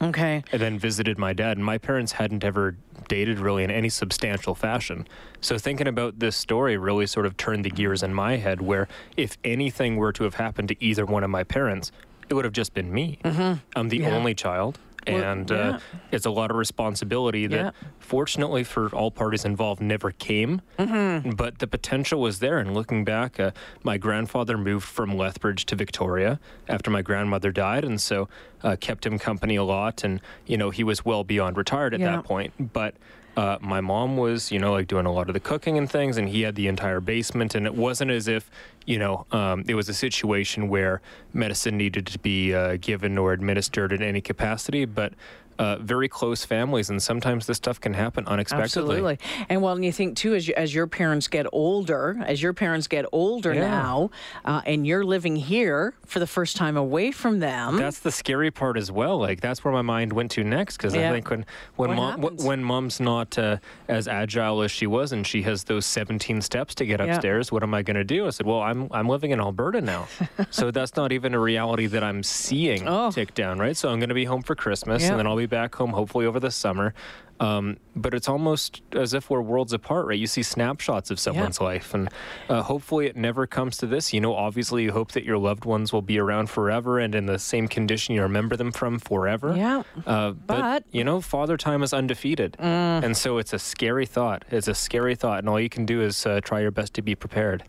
Okay. 0.00 0.42
and 0.50 0.60
then 0.62 0.78
visited 0.78 1.18
my 1.18 1.32
dad. 1.34 1.58
And 1.58 1.64
my 1.64 1.76
parents 1.76 2.12
hadn't 2.12 2.42
ever 2.42 2.76
dated 3.08 3.38
really 3.38 3.62
in 3.62 3.70
any 3.70 3.90
substantial 3.90 4.54
fashion. 4.54 5.06
So 5.42 5.58
thinking 5.58 5.86
about 5.88 6.18
this 6.20 6.36
story 6.36 6.76
really 6.78 7.06
sort 7.06 7.26
of 7.26 7.36
turned 7.36 7.64
the 7.66 7.70
gears 7.70 8.02
in 8.02 8.14
my 8.14 8.36
head 8.36 8.62
where 8.62 8.88
if 9.16 9.36
anything 9.44 9.96
were 9.96 10.12
to 10.14 10.24
have 10.24 10.34
happened 10.36 10.68
to 10.68 10.82
either 10.82 11.04
one 11.04 11.22
of 11.22 11.28
my 11.30 11.44
parents, 11.44 11.92
it 12.30 12.34
would 12.34 12.44
have 12.46 12.54
just 12.54 12.72
been 12.72 12.92
me. 12.92 13.18
Mm-hmm. 13.24 13.60
I'm 13.76 13.88
the 13.90 13.98
Yeah. 13.98 14.16
only 14.16 14.34
child. 14.34 14.78
And 15.06 15.50
yeah. 15.50 15.56
uh, 15.56 15.78
it's 16.10 16.26
a 16.26 16.30
lot 16.30 16.50
of 16.50 16.56
responsibility 16.56 17.46
that, 17.46 17.56
Yeah. 17.56 17.70
fortunately 17.98 18.64
for 18.64 18.88
all 18.94 19.10
parties 19.10 19.44
involved, 19.44 19.80
never 19.80 20.10
came. 20.12 20.62
Mm-hmm. 20.78 21.30
But 21.30 21.58
the 21.60 21.66
potential 21.66 22.20
was 22.20 22.40
there. 22.40 22.58
And 22.58 22.74
looking 22.74 23.04
back, 23.04 23.38
uh, 23.38 23.52
my 23.82 23.98
grandfather 23.98 24.58
moved 24.58 24.86
from 24.86 25.16
Lethbridge 25.16 25.64
to 25.66 25.76
Victoria 25.76 26.40
after 26.68 26.90
my 26.90 27.02
grandmother 27.02 27.52
died, 27.52 27.84
and 27.84 28.00
so 28.00 28.28
uh, 28.62 28.76
kept 28.80 29.06
him 29.06 29.18
company 29.18 29.56
a 29.56 29.64
lot. 29.64 30.02
And 30.04 30.20
you 30.46 30.56
know, 30.56 30.70
he 30.70 30.82
was 30.84 31.04
well 31.04 31.24
beyond 31.24 31.56
retired 31.56 31.94
at 31.94 32.00
Yeah. 32.00 32.16
that 32.16 32.24
point. 32.24 32.72
But 32.72 32.94
uh, 33.36 33.58
my 33.60 33.80
mom 33.80 34.16
was, 34.16 34.50
you 34.50 34.58
know, 34.58 34.72
like 34.72 34.88
doing 34.88 35.06
a 35.06 35.12
lot 35.12 35.28
of 35.28 35.34
the 35.34 35.40
cooking 35.40 35.76
and 35.76 35.90
things, 35.90 36.16
and 36.16 36.28
he 36.28 36.42
had 36.42 36.54
the 36.54 36.68
entire 36.68 37.00
basement. 37.00 37.54
And 37.54 37.66
it 37.66 37.74
wasn't 37.74 38.10
as 38.10 38.28
if, 38.28 38.50
you 38.86 38.98
know, 38.98 39.26
um, 39.30 39.64
it 39.68 39.74
was 39.74 39.88
a 39.88 39.94
situation 39.94 40.68
where 40.68 41.02
medicine 41.32 41.76
needed 41.76 42.06
to 42.06 42.18
be 42.18 42.54
uh, 42.54 42.78
given 42.80 43.18
or 43.18 43.32
administered 43.32 43.92
in 43.92 44.02
any 44.02 44.20
capacity, 44.20 44.86
but 44.86 45.12
uh, 45.58 45.76
very 45.80 46.08
close 46.08 46.44
families, 46.44 46.90
and 46.90 47.02
sometimes 47.02 47.46
this 47.46 47.56
stuff 47.56 47.80
can 47.80 47.94
happen 47.94 48.26
unexpectedly. 48.26 48.96
Absolutely. 48.96 49.18
And 49.48 49.62
well, 49.62 49.74
and 49.74 49.84
you 49.84 49.92
think 49.92 50.16
too, 50.16 50.34
as 50.34 50.48
you, 50.48 50.54
as 50.56 50.74
your 50.74 50.86
parents 50.86 51.28
get 51.28 51.46
older, 51.52 52.16
as 52.26 52.42
your 52.42 52.52
parents 52.52 52.86
get 52.86 53.04
older 53.12 53.54
Yeah. 53.54 53.60
now, 53.68 54.10
uh, 54.44 54.62
and 54.66 54.86
you're 54.86 55.04
living 55.04 55.36
here 55.36 55.94
for 56.06 56.18
the 56.18 56.26
first 56.26 56.56
time 56.56 56.76
away 56.76 57.10
from 57.12 57.40
them. 57.40 57.76
That's 57.76 57.98
the 58.00 58.12
scary 58.12 58.50
part 58.50 58.76
as 58.76 58.90
well. 58.92 59.18
Like 59.18 59.40
that's 59.40 59.64
where 59.64 59.72
my 59.72 59.82
mind 59.82 60.12
went 60.12 60.30
to 60.32 60.44
next 60.44 60.76
because 60.76 60.94
Yeah. 60.94 61.10
I 61.10 61.12
think 61.12 61.30
when 61.30 61.44
when 61.76 61.88
What 61.90 61.96
mom 61.96 62.20
happens? 62.22 62.44
when 62.44 62.62
mom's 62.64 63.00
not 63.00 63.38
uh, 63.38 63.56
as 63.88 64.06
agile 64.08 64.62
as 64.62 64.70
she 64.70 64.86
was 64.86 65.12
and 65.12 65.26
she 65.26 65.42
has 65.42 65.64
those 65.64 65.86
17 65.86 66.40
steps 66.42 66.74
to 66.76 66.86
get 66.86 67.00
Yeah. 67.00 67.06
upstairs, 67.14 67.50
what 67.50 67.62
am 67.62 67.74
I 67.74 67.82
going 67.82 67.96
to 67.96 68.04
do? 68.04 68.26
I 68.26 68.30
said, 68.30 68.46
well, 68.46 68.60
I'm 68.60 68.88
I'm 68.92 69.08
living 69.08 69.30
in 69.32 69.40
Alberta 69.40 69.80
now, 69.80 70.08
so 70.50 70.70
that's 70.70 70.96
not 70.96 71.12
even 71.12 71.34
a 71.34 71.40
reality 71.40 71.86
that 71.86 72.02
I'm 72.04 72.22
seeing 72.22 72.86
Oh. 72.86 73.10
tick 73.10 73.34
down. 73.34 73.58
Right, 73.58 73.76
so 73.76 73.88
I'm 73.90 73.98
going 73.98 74.08
to 74.10 74.14
be 74.14 74.24
home 74.26 74.42
for 74.42 74.54
Christmas 74.54 75.02
Yeah. 75.02 75.10
and 75.10 75.18
then 75.18 75.26
I'll 75.26 75.36
be 75.36 75.45
back 75.46 75.74
home 75.74 75.90
hopefully 75.90 76.26
over 76.26 76.38
the 76.40 76.50
summer. 76.50 76.94
Um, 77.38 77.76
but 77.94 78.14
it's 78.14 78.30
almost 78.30 78.80
as 78.92 79.12
if 79.12 79.28
we're 79.28 79.42
worlds 79.42 79.74
apart, 79.74 80.06
right? 80.06 80.18
You 80.18 80.26
see 80.26 80.42
snapshots 80.42 81.10
of 81.10 81.20
someone's 81.20 81.60
life, 81.60 81.92
and 81.92 82.08
uh, 82.48 82.62
hopefully 82.62 83.08
it 83.08 83.14
never 83.14 83.46
comes 83.46 83.76
to 83.76 83.86
this. 83.86 84.14
You 84.14 84.22
know, 84.22 84.34
obviously 84.34 84.84
you 84.84 84.92
hope 84.92 85.12
that 85.12 85.22
your 85.24 85.36
loved 85.36 85.66
ones 85.66 85.92
will 85.92 86.00
be 86.00 86.18
around 86.18 86.48
forever 86.48 86.98
and 86.98 87.14
in 87.14 87.26
the 87.26 87.38
same 87.38 87.68
condition 87.68 88.14
you 88.14 88.22
remember 88.22 88.56
them 88.56 88.72
from 88.72 88.98
forever. 88.98 89.54
Yeah. 89.54 89.82
Uh, 90.06 90.30
But- 90.32 90.46
but, 90.46 90.84
you 90.92 91.04
know, 91.04 91.20
father 91.20 91.58
time 91.58 91.82
is 91.82 91.92
undefeated, 91.92 92.56
and 92.58 93.14
so 93.14 93.36
it's 93.36 93.52
a 93.52 93.58
scary 93.58 94.06
thought. 94.06 94.46
It's 94.50 94.66
a 94.66 94.74
scary 94.74 95.14
thought, 95.14 95.40
and 95.40 95.48
all 95.50 95.60
you 95.60 95.68
can 95.68 95.84
do 95.84 96.00
is 96.00 96.24
uh, 96.24 96.40
try 96.42 96.60
your 96.60 96.70
best 96.70 96.94
to 96.94 97.02
be 97.02 97.14
prepared. 97.14 97.64